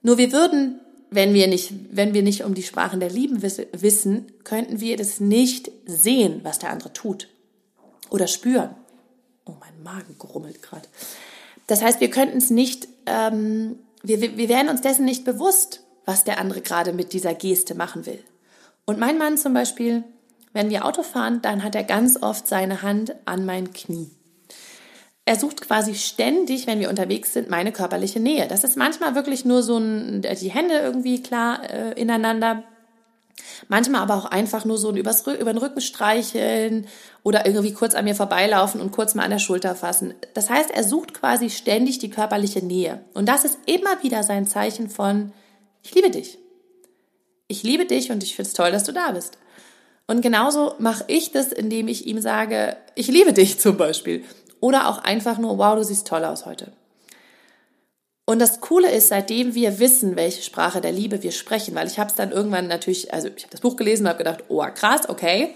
Nur 0.00 0.16
wir 0.16 0.32
würden, 0.32 0.80
wenn 1.10 1.34
wir 1.34 1.48
nicht, 1.48 1.72
wenn 1.90 2.14
wir 2.14 2.22
nicht 2.22 2.44
um 2.44 2.54
die 2.54 2.62
Sprachen 2.62 3.00
der 3.00 3.10
Lieben 3.10 3.42
wissen, 3.42 4.32
könnten 4.44 4.80
wir 4.80 4.96
das 4.96 5.20
nicht 5.20 5.70
sehen, 5.84 6.40
was 6.44 6.58
der 6.58 6.70
andere 6.70 6.92
tut 6.92 7.28
oder 8.10 8.26
spüren. 8.26 8.74
Oh, 9.44 9.54
mein 9.58 9.82
Magen 9.82 10.16
grummelt 10.18 10.62
gerade. 10.62 10.86
Das 11.66 11.82
heißt, 11.82 12.00
wir 12.00 12.10
könnten 12.10 12.38
es 12.38 12.50
nicht, 12.50 12.88
ähm, 13.06 13.78
wir, 14.02 14.20
wir 14.20 14.48
werden 14.48 14.68
uns 14.68 14.80
dessen 14.80 15.04
nicht 15.04 15.24
bewusst, 15.24 15.84
was 16.04 16.24
der 16.24 16.38
andere 16.38 16.60
gerade 16.60 16.92
mit 16.92 17.12
dieser 17.12 17.34
Geste 17.34 17.74
machen 17.74 18.06
will. 18.06 18.22
Und 18.84 18.98
mein 18.98 19.18
Mann 19.18 19.36
zum 19.36 19.54
Beispiel, 19.54 20.04
wenn 20.52 20.70
wir 20.70 20.84
Auto 20.84 21.02
fahren, 21.02 21.40
dann 21.42 21.62
hat 21.62 21.74
er 21.74 21.84
ganz 21.84 22.22
oft 22.22 22.46
seine 22.46 22.82
Hand 22.82 23.14
an 23.24 23.44
mein 23.44 23.72
Knie. 23.72 24.10
Er 25.30 25.36
sucht 25.36 25.60
quasi 25.60 25.94
ständig, 25.94 26.66
wenn 26.66 26.80
wir 26.80 26.90
unterwegs 26.90 27.32
sind, 27.34 27.48
meine 27.48 27.70
körperliche 27.70 28.18
Nähe. 28.18 28.48
Das 28.48 28.64
ist 28.64 28.76
manchmal 28.76 29.14
wirklich 29.14 29.44
nur 29.44 29.62
so 29.62 29.78
ein, 29.78 30.22
die 30.22 30.50
Hände 30.50 30.74
irgendwie 30.74 31.22
klar 31.22 31.70
äh, 31.70 31.92
ineinander. 31.92 32.64
Manchmal 33.68 34.00
aber 34.00 34.16
auch 34.16 34.24
einfach 34.24 34.64
nur 34.64 34.76
so 34.76 34.92
übers, 34.92 35.24
über 35.28 35.52
den 35.52 35.58
Rücken 35.58 35.80
streicheln 35.80 36.88
oder 37.22 37.46
irgendwie 37.46 37.72
kurz 37.72 37.94
an 37.94 38.06
mir 38.06 38.16
vorbeilaufen 38.16 38.80
und 38.80 38.90
kurz 38.90 39.14
mal 39.14 39.22
an 39.22 39.30
der 39.30 39.38
Schulter 39.38 39.76
fassen. 39.76 40.14
Das 40.34 40.50
heißt, 40.50 40.72
er 40.72 40.82
sucht 40.82 41.14
quasi 41.14 41.48
ständig 41.48 42.00
die 42.00 42.10
körperliche 42.10 42.66
Nähe. 42.66 43.04
Und 43.14 43.28
das 43.28 43.44
ist 43.44 43.56
immer 43.66 44.02
wieder 44.02 44.24
sein 44.24 44.48
Zeichen 44.48 44.90
von, 44.90 45.32
ich 45.84 45.94
liebe 45.94 46.10
dich. 46.10 46.38
Ich 47.46 47.62
liebe 47.62 47.86
dich 47.86 48.10
und 48.10 48.24
ich 48.24 48.34
finde 48.34 48.48
es 48.48 48.54
toll, 48.54 48.72
dass 48.72 48.82
du 48.82 48.90
da 48.90 49.12
bist. 49.12 49.38
Und 50.08 50.22
genauso 50.22 50.74
mache 50.80 51.04
ich 51.06 51.30
das, 51.30 51.52
indem 51.52 51.86
ich 51.86 52.08
ihm 52.08 52.20
sage, 52.20 52.76
ich 52.96 53.06
liebe 53.06 53.32
dich 53.32 53.60
zum 53.60 53.76
Beispiel. 53.76 54.24
Oder 54.60 54.88
auch 54.88 54.98
einfach 54.98 55.38
nur, 55.38 55.58
wow, 55.58 55.74
du 55.74 55.84
siehst 55.84 56.06
toll 56.06 56.24
aus 56.24 56.46
heute. 56.46 56.72
Und 58.26 58.38
das 58.38 58.60
Coole 58.60 58.90
ist, 58.90 59.08
seitdem 59.08 59.54
wir 59.54 59.80
wissen, 59.80 60.14
welche 60.14 60.42
Sprache 60.42 60.80
der 60.80 60.92
Liebe 60.92 61.22
wir 61.22 61.32
sprechen, 61.32 61.74
weil 61.74 61.88
ich 61.88 61.98
habe 61.98 62.10
es 62.10 62.16
dann 62.16 62.30
irgendwann 62.30 62.68
natürlich, 62.68 63.12
also 63.12 63.28
ich 63.28 63.42
habe 63.42 63.50
das 63.50 63.60
Buch 63.60 63.76
gelesen 63.76 64.04
und 64.04 64.10
habe 64.10 64.18
gedacht, 64.18 64.44
oh 64.48 64.64
krass, 64.72 65.08
okay. 65.08 65.54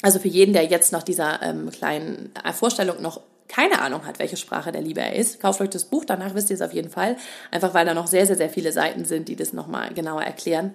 Also 0.00 0.18
für 0.18 0.28
jeden, 0.28 0.52
der 0.52 0.64
jetzt 0.64 0.92
nach 0.92 1.02
dieser 1.02 1.42
ähm, 1.42 1.70
kleinen 1.70 2.32
Vorstellung 2.54 3.02
noch 3.02 3.20
keine 3.48 3.80
Ahnung 3.80 4.06
hat, 4.06 4.18
welche 4.18 4.36
Sprache 4.36 4.72
der 4.72 4.82
Liebe 4.82 5.00
er 5.00 5.16
ist, 5.16 5.40
kauft 5.40 5.60
euch 5.60 5.70
das 5.70 5.84
Buch, 5.84 6.04
danach 6.04 6.34
wisst 6.34 6.50
ihr 6.50 6.54
es 6.54 6.62
auf 6.62 6.72
jeden 6.72 6.90
Fall. 6.90 7.16
Einfach 7.50 7.74
weil 7.74 7.84
da 7.84 7.94
noch 7.94 8.06
sehr, 8.06 8.26
sehr, 8.26 8.36
sehr 8.36 8.50
viele 8.50 8.72
Seiten 8.72 9.04
sind, 9.04 9.28
die 9.28 9.36
das 9.36 9.52
nochmal 9.52 9.92
genauer 9.94 10.22
erklären. 10.22 10.74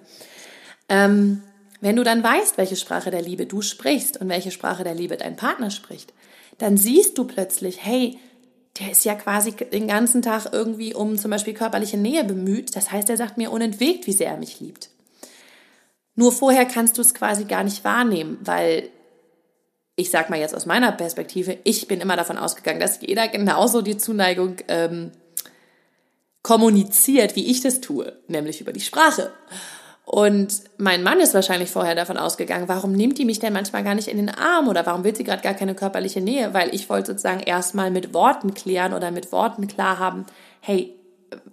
Ähm, 0.88 1.42
wenn 1.80 1.96
du 1.96 2.04
dann 2.04 2.22
weißt, 2.22 2.58
welche 2.58 2.76
Sprache 2.76 3.10
der 3.10 3.22
Liebe 3.22 3.46
du 3.46 3.62
sprichst 3.62 4.20
und 4.20 4.28
welche 4.28 4.50
Sprache 4.50 4.84
der 4.84 4.94
Liebe 4.94 5.16
dein 5.16 5.36
Partner 5.36 5.70
spricht, 5.70 6.12
dann 6.58 6.76
siehst 6.76 7.18
du 7.18 7.24
plötzlich, 7.24 7.84
hey, 7.84 8.18
der 8.78 8.90
ist 8.90 9.04
ja 9.04 9.14
quasi 9.14 9.52
den 9.52 9.86
ganzen 9.86 10.22
Tag 10.22 10.48
irgendwie 10.52 10.94
um 10.94 11.16
zum 11.16 11.30
Beispiel 11.30 11.54
körperliche 11.54 11.96
Nähe 11.96 12.24
bemüht. 12.24 12.74
Das 12.74 12.90
heißt, 12.90 13.08
er 13.08 13.16
sagt 13.16 13.38
mir 13.38 13.52
unentwegt, 13.52 14.06
wie 14.06 14.12
sehr 14.12 14.30
er 14.30 14.36
mich 14.36 14.60
liebt. 14.60 14.90
Nur 16.16 16.32
vorher 16.32 16.64
kannst 16.64 16.98
du 16.98 17.02
es 17.02 17.14
quasi 17.14 17.44
gar 17.44 17.64
nicht 17.64 17.84
wahrnehmen, 17.84 18.38
weil 18.42 18.90
ich 19.96 20.10
sag 20.10 20.28
mal 20.28 20.40
jetzt 20.40 20.54
aus 20.54 20.66
meiner 20.66 20.90
Perspektive, 20.90 21.58
ich 21.62 21.86
bin 21.86 22.00
immer 22.00 22.16
davon 22.16 22.36
ausgegangen, 22.36 22.80
dass 22.80 23.00
jeder 23.00 23.28
genauso 23.28 23.80
die 23.80 23.96
Zuneigung 23.96 24.56
ähm, 24.66 25.12
kommuniziert, 26.42 27.36
wie 27.36 27.46
ich 27.46 27.60
das 27.60 27.80
tue, 27.80 28.18
nämlich 28.26 28.60
über 28.60 28.72
die 28.72 28.80
Sprache. 28.80 29.32
Und 30.04 30.62
mein 30.76 31.02
Mann 31.02 31.18
ist 31.18 31.32
wahrscheinlich 31.32 31.70
vorher 31.70 31.94
davon 31.94 32.18
ausgegangen, 32.18 32.68
warum 32.68 32.92
nimmt 32.92 33.16
die 33.18 33.24
mich 33.24 33.38
denn 33.38 33.54
manchmal 33.54 33.84
gar 33.84 33.94
nicht 33.94 34.08
in 34.08 34.18
den 34.18 34.28
Arm 34.28 34.68
oder 34.68 34.84
warum 34.84 35.02
will 35.02 35.16
sie 35.16 35.24
gerade 35.24 35.42
gar 35.42 35.54
keine 35.54 35.74
körperliche 35.74 36.20
Nähe? 36.20 36.52
Weil 36.52 36.74
ich 36.74 36.90
wollte 36.90 37.12
sozusagen 37.12 37.40
erstmal 37.40 37.90
mit 37.90 38.12
Worten 38.12 38.52
klären 38.52 38.92
oder 38.92 39.10
mit 39.10 39.32
Worten 39.32 39.66
klar 39.66 39.98
haben, 39.98 40.26
hey, 40.60 40.94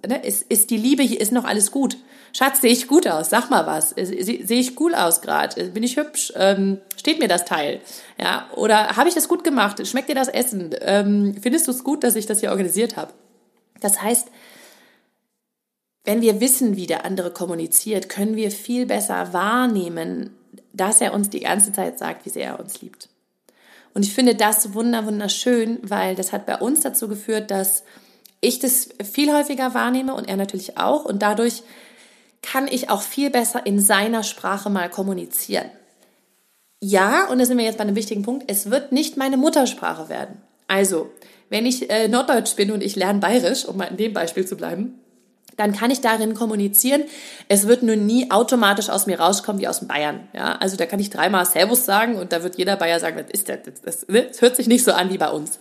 ne, 0.05 0.23
ist, 0.25 0.43
ist 0.43 0.69
die 0.69 0.77
Liebe 0.77 1.01
hier, 1.01 1.21
ist 1.21 1.31
noch 1.31 1.45
alles 1.45 1.71
gut? 1.71 1.97
Schatz, 2.33 2.61
sehe 2.61 2.71
ich 2.71 2.87
gut 2.87 3.07
aus? 3.07 3.29
Sag 3.29 3.49
mal 3.49 3.65
was. 3.65 3.91
Sehe 3.91 4.59
ich 4.59 4.79
cool 4.79 4.95
aus 4.95 5.21
gerade? 5.21 5.65
Bin 5.69 5.83
ich 5.83 5.97
hübsch? 5.97 6.31
Ähm, 6.35 6.79
steht 6.97 7.19
mir 7.19 7.27
das 7.27 7.45
Teil? 7.45 7.81
Ja, 8.17 8.49
oder 8.55 8.95
habe 8.95 9.09
ich 9.09 9.15
das 9.15 9.27
gut 9.27 9.43
gemacht? 9.43 9.85
Schmeckt 9.85 10.09
dir 10.09 10.15
das 10.15 10.29
Essen? 10.29 10.73
Ähm, 10.81 11.35
findest 11.41 11.67
du 11.67 11.71
es 11.71 11.83
gut, 11.83 12.03
dass 12.03 12.15
ich 12.15 12.25
das 12.25 12.39
hier 12.39 12.51
organisiert 12.51 12.95
habe? 12.95 13.13
Das 13.81 14.01
heißt, 14.01 14.29
wenn 16.03 16.21
wir 16.21 16.41
wissen, 16.41 16.75
wie 16.75 16.87
der 16.87 17.05
andere 17.05 17.31
kommuniziert, 17.31 18.09
können 18.09 18.35
wir 18.35 18.51
viel 18.51 18.85
besser 18.85 19.33
wahrnehmen, 19.33 20.35
dass 20.73 21.01
er 21.01 21.13
uns 21.13 21.29
die 21.29 21.41
ganze 21.41 21.71
Zeit 21.73 21.99
sagt, 21.99 22.25
wie 22.25 22.29
sehr 22.29 22.47
er 22.47 22.59
uns 22.59 22.81
liebt. 22.81 23.09
Und 23.93 24.05
ich 24.05 24.13
finde 24.13 24.35
das 24.35 24.73
wunder, 24.73 25.05
wunderschön, 25.05 25.79
weil 25.83 26.15
das 26.15 26.31
hat 26.31 26.45
bei 26.45 26.57
uns 26.57 26.79
dazu 26.79 27.07
geführt, 27.07 27.51
dass 27.51 27.83
ich 28.39 28.59
das 28.59 28.89
viel 29.03 29.31
häufiger 29.31 29.73
wahrnehme 29.73 30.13
und 30.13 30.27
er 30.27 30.37
natürlich 30.37 30.77
auch. 30.77 31.05
Und 31.05 31.21
dadurch 31.21 31.63
kann 32.41 32.67
ich 32.67 32.89
auch 32.89 33.01
viel 33.01 33.29
besser 33.29 33.65
in 33.65 33.79
seiner 33.79 34.23
Sprache 34.23 34.69
mal 34.69 34.89
kommunizieren. 34.89 35.69
Ja, 36.83 37.27
und 37.27 37.37
da 37.37 37.45
sind 37.45 37.59
wir 37.59 37.65
jetzt 37.65 37.77
bei 37.77 37.83
einem 37.83 37.95
wichtigen 37.95 38.23
Punkt, 38.23 38.49
es 38.49 38.71
wird 38.71 38.91
nicht 38.91 39.15
meine 39.15 39.37
Muttersprache 39.37 40.09
werden. 40.09 40.41
Also, 40.67 41.11
wenn 41.49 41.67
ich 41.67 41.91
äh, 41.91 42.07
Norddeutsch 42.07 42.55
bin 42.55 42.71
und 42.71 42.81
ich 42.81 42.95
lerne 42.95 43.19
Bayerisch, 43.19 43.65
um 43.65 43.77
mal 43.77 43.85
in 43.85 43.97
dem 43.97 44.13
Beispiel 44.13 44.47
zu 44.47 44.55
bleiben, 44.55 44.99
dann 45.61 45.73
kann 45.73 45.91
ich 45.91 46.01
darin 46.01 46.33
kommunizieren. 46.33 47.03
Es 47.47 47.67
wird 47.67 47.83
nur 47.83 47.95
nie 47.95 48.31
automatisch 48.31 48.89
aus 48.89 49.05
mir 49.05 49.19
rauskommen 49.19 49.61
wie 49.61 49.67
aus 49.67 49.79
dem 49.79 49.87
Bayern. 49.87 50.27
Ja, 50.33 50.55
also 50.57 50.75
da 50.75 50.85
kann 50.85 50.99
ich 50.99 51.09
dreimal 51.09 51.45
Servus 51.45 51.85
sagen 51.85 52.15
und 52.15 52.31
da 52.31 52.43
wird 52.43 52.57
jeder 52.57 52.75
Bayer 52.75 52.99
sagen, 52.99 53.17
was 53.17 53.31
ist 53.31 53.47
das? 53.47 53.59
Das, 53.63 53.81
das, 53.81 54.07
ne? 54.07 54.23
das 54.23 54.41
hört 54.41 54.55
sich 54.55 54.67
nicht 54.67 54.83
so 54.83 54.91
an 54.91 55.11
wie 55.11 55.17
bei 55.17 55.29
uns. 55.29 55.59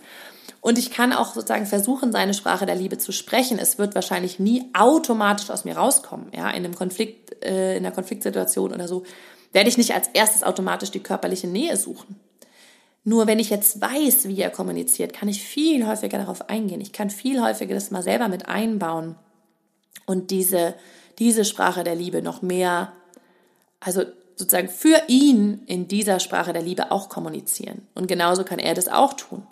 Und 0.59 0.77
ich 0.77 0.91
kann 0.91 1.11
auch 1.13 1.33
sozusagen 1.33 1.65
versuchen, 1.65 2.11
seine 2.11 2.33
Sprache 2.33 2.65
der 2.65 2.75
Liebe 2.75 2.97
zu 2.97 3.11
sprechen. 3.11 3.57
Es 3.57 3.77
wird 3.77 3.95
wahrscheinlich 3.95 4.39
nie 4.39 4.69
automatisch 4.73 5.49
aus 5.49 5.65
mir 5.65 5.77
rauskommen. 5.77 6.27
Ja, 6.35 6.49
in 6.49 6.63
einem 6.63 6.75
Konflikt, 6.75 7.43
äh, 7.43 7.77
in 7.77 7.85
einer 7.85 7.93
Konfliktsituation 7.93 8.73
oder 8.73 8.87
so 8.87 9.03
werde 9.53 9.69
ich 9.69 9.77
nicht 9.77 9.93
als 9.93 10.07
erstes 10.13 10.43
automatisch 10.43 10.91
die 10.91 11.01
körperliche 11.01 11.47
Nähe 11.47 11.75
suchen. 11.77 12.15
Nur 13.03 13.25
wenn 13.25 13.39
ich 13.39 13.49
jetzt 13.49 13.81
weiß, 13.81 14.27
wie 14.27 14.39
er 14.39 14.51
kommuniziert, 14.51 15.13
kann 15.13 15.27
ich 15.27 15.43
viel 15.43 15.87
häufiger 15.87 16.19
darauf 16.19 16.49
eingehen. 16.49 16.81
Ich 16.81 16.93
kann 16.93 17.09
viel 17.09 17.41
häufiger 17.41 17.73
das 17.73 17.91
mal 17.91 18.03
selber 18.03 18.27
mit 18.27 18.47
einbauen 18.47 19.15
und 20.05 20.31
diese, 20.31 20.75
diese 21.19 21.45
Sprache 21.45 21.83
der 21.83 21.95
Liebe 21.95 22.21
noch 22.21 22.41
mehr, 22.41 22.93
also 23.79 24.03
sozusagen 24.35 24.69
für 24.69 25.01
ihn 25.07 25.63
in 25.67 25.87
dieser 25.87 26.19
Sprache 26.19 26.53
der 26.53 26.61
Liebe 26.61 26.91
auch 26.91 27.09
kommunizieren. 27.09 27.87
Und 27.95 28.07
genauso 28.07 28.43
kann 28.43 28.59
er 28.59 28.73
das 28.73 28.87
auch 28.87 29.13
tun. 29.13 29.45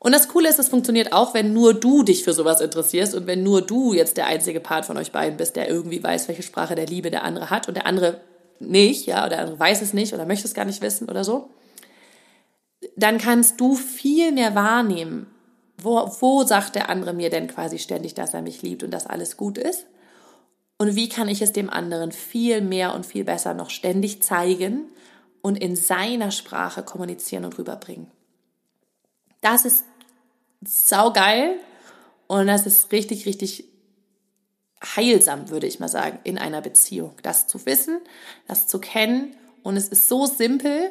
Und 0.00 0.12
das 0.12 0.28
Coole 0.28 0.48
ist, 0.48 0.58
es 0.58 0.68
funktioniert 0.68 1.12
auch, 1.12 1.34
wenn 1.34 1.52
nur 1.52 1.74
du 1.74 2.04
dich 2.04 2.22
für 2.22 2.32
sowas 2.32 2.60
interessierst 2.60 3.14
und 3.14 3.26
wenn 3.26 3.42
nur 3.42 3.62
du 3.62 3.92
jetzt 3.92 4.16
der 4.16 4.26
einzige 4.26 4.60
Part 4.60 4.84
von 4.84 4.96
euch 4.96 5.10
beiden 5.10 5.36
bist, 5.36 5.56
der 5.56 5.68
irgendwie 5.68 6.02
weiß, 6.02 6.28
welche 6.28 6.42
Sprache 6.42 6.76
der 6.76 6.86
Liebe 6.86 7.10
der 7.10 7.24
andere 7.24 7.50
hat 7.50 7.68
und 7.68 7.76
der 7.76 7.86
andere 7.86 8.20
nicht, 8.60 9.06
ja, 9.06 9.20
oder 9.20 9.30
der 9.30 9.40
andere 9.40 9.58
weiß 9.58 9.82
es 9.82 9.92
nicht 9.92 10.14
oder 10.14 10.24
möchte 10.24 10.46
es 10.46 10.54
gar 10.54 10.64
nicht 10.64 10.82
wissen 10.82 11.08
oder 11.08 11.24
so. 11.24 11.50
Dann 12.96 13.18
kannst 13.18 13.60
du 13.60 13.74
viel 13.74 14.30
mehr 14.30 14.54
wahrnehmen, 14.54 15.26
wo, 15.80 16.10
wo 16.20 16.44
sagt 16.44 16.74
der 16.74 16.90
andere 16.90 17.12
mir 17.12 17.30
denn 17.30 17.46
quasi 17.46 17.78
ständig, 17.78 18.14
dass 18.14 18.34
er 18.34 18.42
mich 18.42 18.62
liebt 18.62 18.82
und 18.82 18.90
dass 18.90 19.06
alles 19.06 19.36
gut 19.36 19.58
ist? 19.58 19.86
Und 20.78 20.94
wie 20.94 21.08
kann 21.08 21.28
ich 21.28 21.42
es 21.42 21.52
dem 21.52 21.70
anderen 21.70 22.12
viel 22.12 22.60
mehr 22.60 22.94
und 22.94 23.04
viel 23.04 23.24
besser 23.24 23.54
noch 23.54 23.70
ständig 23.70 24.22
zeigen 24.22 24.84
und 25.42 25.56
in 25.56 25.76
seiner 25.76 26.30
Sprache 26.30 26.82
kommunizieren 26.82 27.44
und 27.44 27.58
rüberbringen? 27.58 28.10
Das 29.40 29.64
ist 29.64 29.84
saugeil 30.64 31.56
und 32.26 32.46
das 32.46 32.66
ist 32.66 32.92
richtig, 32.92 33.26
richtig 33.26 33.64
heilsam, 34.96 35.50
würde 35.50 35.66
ich 35.66 35.80
mal 35.80 35.88
sagen, 35.88 36.18
in 36.24 36.38
einer 36.38 36.60
Beziehung. 36.60 37.14
Das 37.22 37.46
zu 37.46 37.64
wissen, 37.66 37.98
das 38.46 38.66
zu 38.66 38.80
kennen 38.80 39.34
und 39.62 39.76
es 39.76 39.88
ist 39.88 40.08
so 40.08 40.26
simpel 40.26 40.90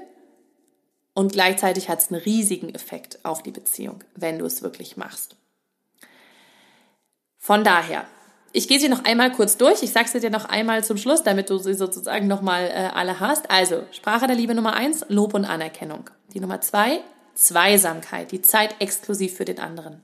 und 1.18 1.32
gleichzeitig 1.32 1.90
hat 1.90 2.00
es 2.00 2.12
einen 2.12 2.22
riesigen 2.22 2.76
Effekt 2.76 3.26
auf 3.26 3.42
die 3.42 3.50
Beziehung, 3.50 4.04
wenn 4.16 4.38
du 4.38 4.46
es 4.46 4.62
wirklich 4.62 4.98
machst. 4.98 5.36
Von 7.40 7.64
daher, 7.64 8.06
ich 8.54 8.68
gehe 8.68 8.80
sie 8.80 8.88
noch 8.88 9.04
einmal 9.04 9.32
kurz 9.32 9.58
durch. 9.58 9.82
Ich 9.82 9.92
sage 9.92 10.10
sie 10.10 10.20
dir 10.20 10.30
noch 10.30 10.46
einmal 10.46 10.84
zum 10.84 10.98
Schluss, 10.98 11.24
damit 11.24 11.50
du 11.50 11.58
sie 11.58 11.74
sozusagen 11.74 12.28
nochmal 12.28 12.66
äh, 12.66 12.90
alle 12.94 13.20
hast. 13.20 13.50
Also, 13.50 13.82
Sprache 13.94 14.28
der 14.28 14.36
Liebe 14.36 14.54
Nummer 14.54 14.74
eins, 14.74 15.06
Lob 15.10 15.34
und 15.34 15.46
Anerkennung. 15.46 16.08
Die 16.36 16.40
Nummer 16.40 16.62
zwei, 16.62 17.00
Zweisamkeit, 17.34 18.32
die 18.32 18.44
Zeit 18.44 18.76
exklusiv 18.78 19.36
für 19.36 19.46
den 19.46 19.58
anderen. 19.58 20.04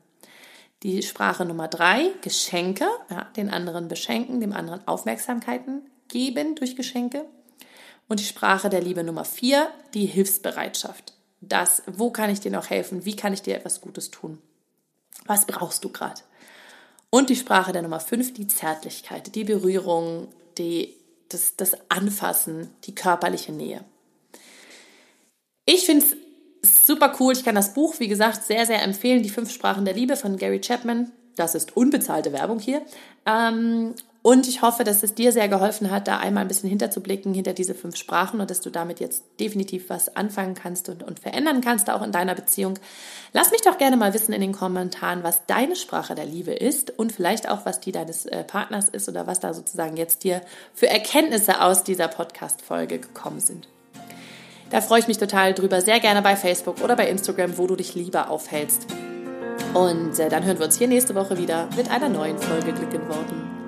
Die 0.82 1.04
Sprache 1.04 1.46
Nummer 1.46 1.68
drei, 1.68 2.08
Geschenke, 2.22 2.88
ja, 3.12 3.26
den 3.38 3.52
anderen 3.52 3.88
beschenken, 3.88 4.42
dem 4.42 4.52
anderen 4.52 4.88
Aufmerksamkeiten 4.88 5.84
geben 6.08 6.56
durch 6.56 6.76
Geschenke. 6.76 7.26
Und 8.08 8.20
die 8.20 8.26
Sprache 8.26 8.70
der 8.70 8.82
Liebe 8.82 9.04
Nummer 9.04 9.26
vier, 9.26 9.70
die 9.94 10.06
Hilfsbereitschaft. 10.06 11.14
Das, 11.42 11.84
wo 11.88 12.12
kann 12.12 12.30
ich 12.30 12.40
dir 12.40 12.52
noch 12.52 12.70
helfen? 12.70 13.06
Wie 13.06 13.16
kann 13.16 13.34
ich 13.34 13.42
dir 13.42 13.56
etwas 13.56 13.82
Gutes 13.82 14.12
tun? 14.12 14.40
Was 15.26 15.46
brauchst 15.46 15.84
du 15.84 15.90
gerade? 15.90 16.22
Und 17.10 17.30
die 17.30 17.36
Sprache 17.36 17.72
der 17.72 17.82
Nummer 17.82 18.00
fünf, 18.00 18.34
die 18.34 18.48
Zärtlichkeit, 18.48 19.36
die 19.36 19.44
Berührung, 19.44 20.28
die, 20.58 20.96
das, 21.30 21.56
das 21.56 21.78
Anfassen, 21.90 22.70
die 22.86 22.96
körperliche 22.96 23.52
Nähe. 23.52 23.84
Ich 25.66 25.86
finde 25.86 26.06
es 26.62 26.88
super 26.88 27.16
cool. 27.20 27.34
Ich 27.34 27.44
kann 27.44 27.56
das 27.56 27.74
Buch, 27.74 28.00
wie 28.00 28.08
gesagt, 28.08 28.44
sehr, 28.44 28.66
sehr 28.66 28.82
empfehlen. 28.82 29.24
Die 29.24 29.30
fünf 29.30 29.52
Sprachen 29.52 29.86
der 29.86 29.94
Liebe 29.94 30.16
von 30.16 30.38
Gary 30.38 30.60
Chapman. 30.60 31.12
Das 31.36 31.56
ist 31.56 31.76
unbezahlte 31.78 32.32
Werbung 32.34 32.60
hier. 32.60 32.82
Ähm, 33.26 33.96
und 34.24 34.48
ich 34.48 34.62
hoffe, 34.62 34.86
dass 34.86 35.04
es 35.04 35.16
dir 35.16 35.34
sehr 35.34 35.50
geholfen 35.50 35.92
hat, 35.92 36.08
da 36.08 36.18
einmal 36.18 36.44
ein 36.44 36.48
bisschen 36.48 36.70
hinterzublicken 36.70 37.34
hinter 37.34 37.52
diese 37.52 37.76
fünf 37.76 37.98
Sprachen 37.98 38.40
und 38.40 38.50
dass 38.50 38.62
du 38.62 38.70
damit 38.70 39.02
jetzt 39.02 39.26
definitiv 39.38 39.90
was 39.90 40.16
anfangen 40.16 40.56
kannst 40.56 40.88
und, 40.88 41.04
und 41.04 41.20
verändern 41.20 41.60
kannst, 41.60 41.90
auch 41.90 42.02
in 42.02 42.14
deiner 42.14 42.34
Beziehung. 42.34 42.80
Lass 43.34 43.52
mich 43.52 43.62
doch 43.64 43.78
gerne 43.78 43.98
mal 43.98 44.14
wissen 44.14 44.32
in 44.32 44.40
den 44.40 44.54
Kommentaren, 44.54 45.24
was 45.24 45.46
deine 45.46 45.76
Sprache 45.76 46.16
der 46.16 46.26
Liebe 46.26 46.54
ist 46.54 46.98
und 46.98 47.12
vielleicht 47.12 47.50
auch, 47.50 47.66
was 47.66 47.82
die 47.82 47.92
deines 47.92 48.26
äh, 48.26 48.46
Partners 48.46 48.88
ist 48.88 49.10
oder 49.10 49.28
was 49.28 49.42
da 49.42 49.54
sozusagen 49.54 49.98
jetzt 49.98 50.24
dir 50.24 50.42
für 50.74 50.88
Erkenntnisse 50.88 51.62
aus 51.62 51.84
dieser 51.84 52.08
Podcast-Folge 52.08 53.00
gekommen 53.00 53.42
sind. 53.42 53.68
Da 54.70 54.80
freue 54.80 55.00
ich 55.02 55.08
mich 55.10 55.18
total 55.18 55.54
drüber. 55.54 55.82
Sehr 55.82 56.00
gerne 56.00 56.22
bei 56.22 56.38
Facebook 56.38 56.82
oder 56.82 56.96
bei 56.96 57.10
Instagram, 57.10 57.58
wo 57.58 57.68
du 57.68 57.76
dich 57.76 57.94
lieber 57.94 58.30
aufhältst. 58.30 58.88
Und 59.74 60.18
äh, 60.18 60.30
dann 60.30 60.46
hören 60.46 60.60
wir 60.60 60.66
uns 60.66 60.78
hier 60.78 60.88
nächste 60.88 61.14
Woche 61.14 61.38
wieder 61.38 61.68
mit 61.76 61.92
einer 61.92 62.08
neuen 62.08 62.40
Folge 62.40 62.72
Glück 62.72 62.94
in 62.94 63.10
Worten. 63.10 63.53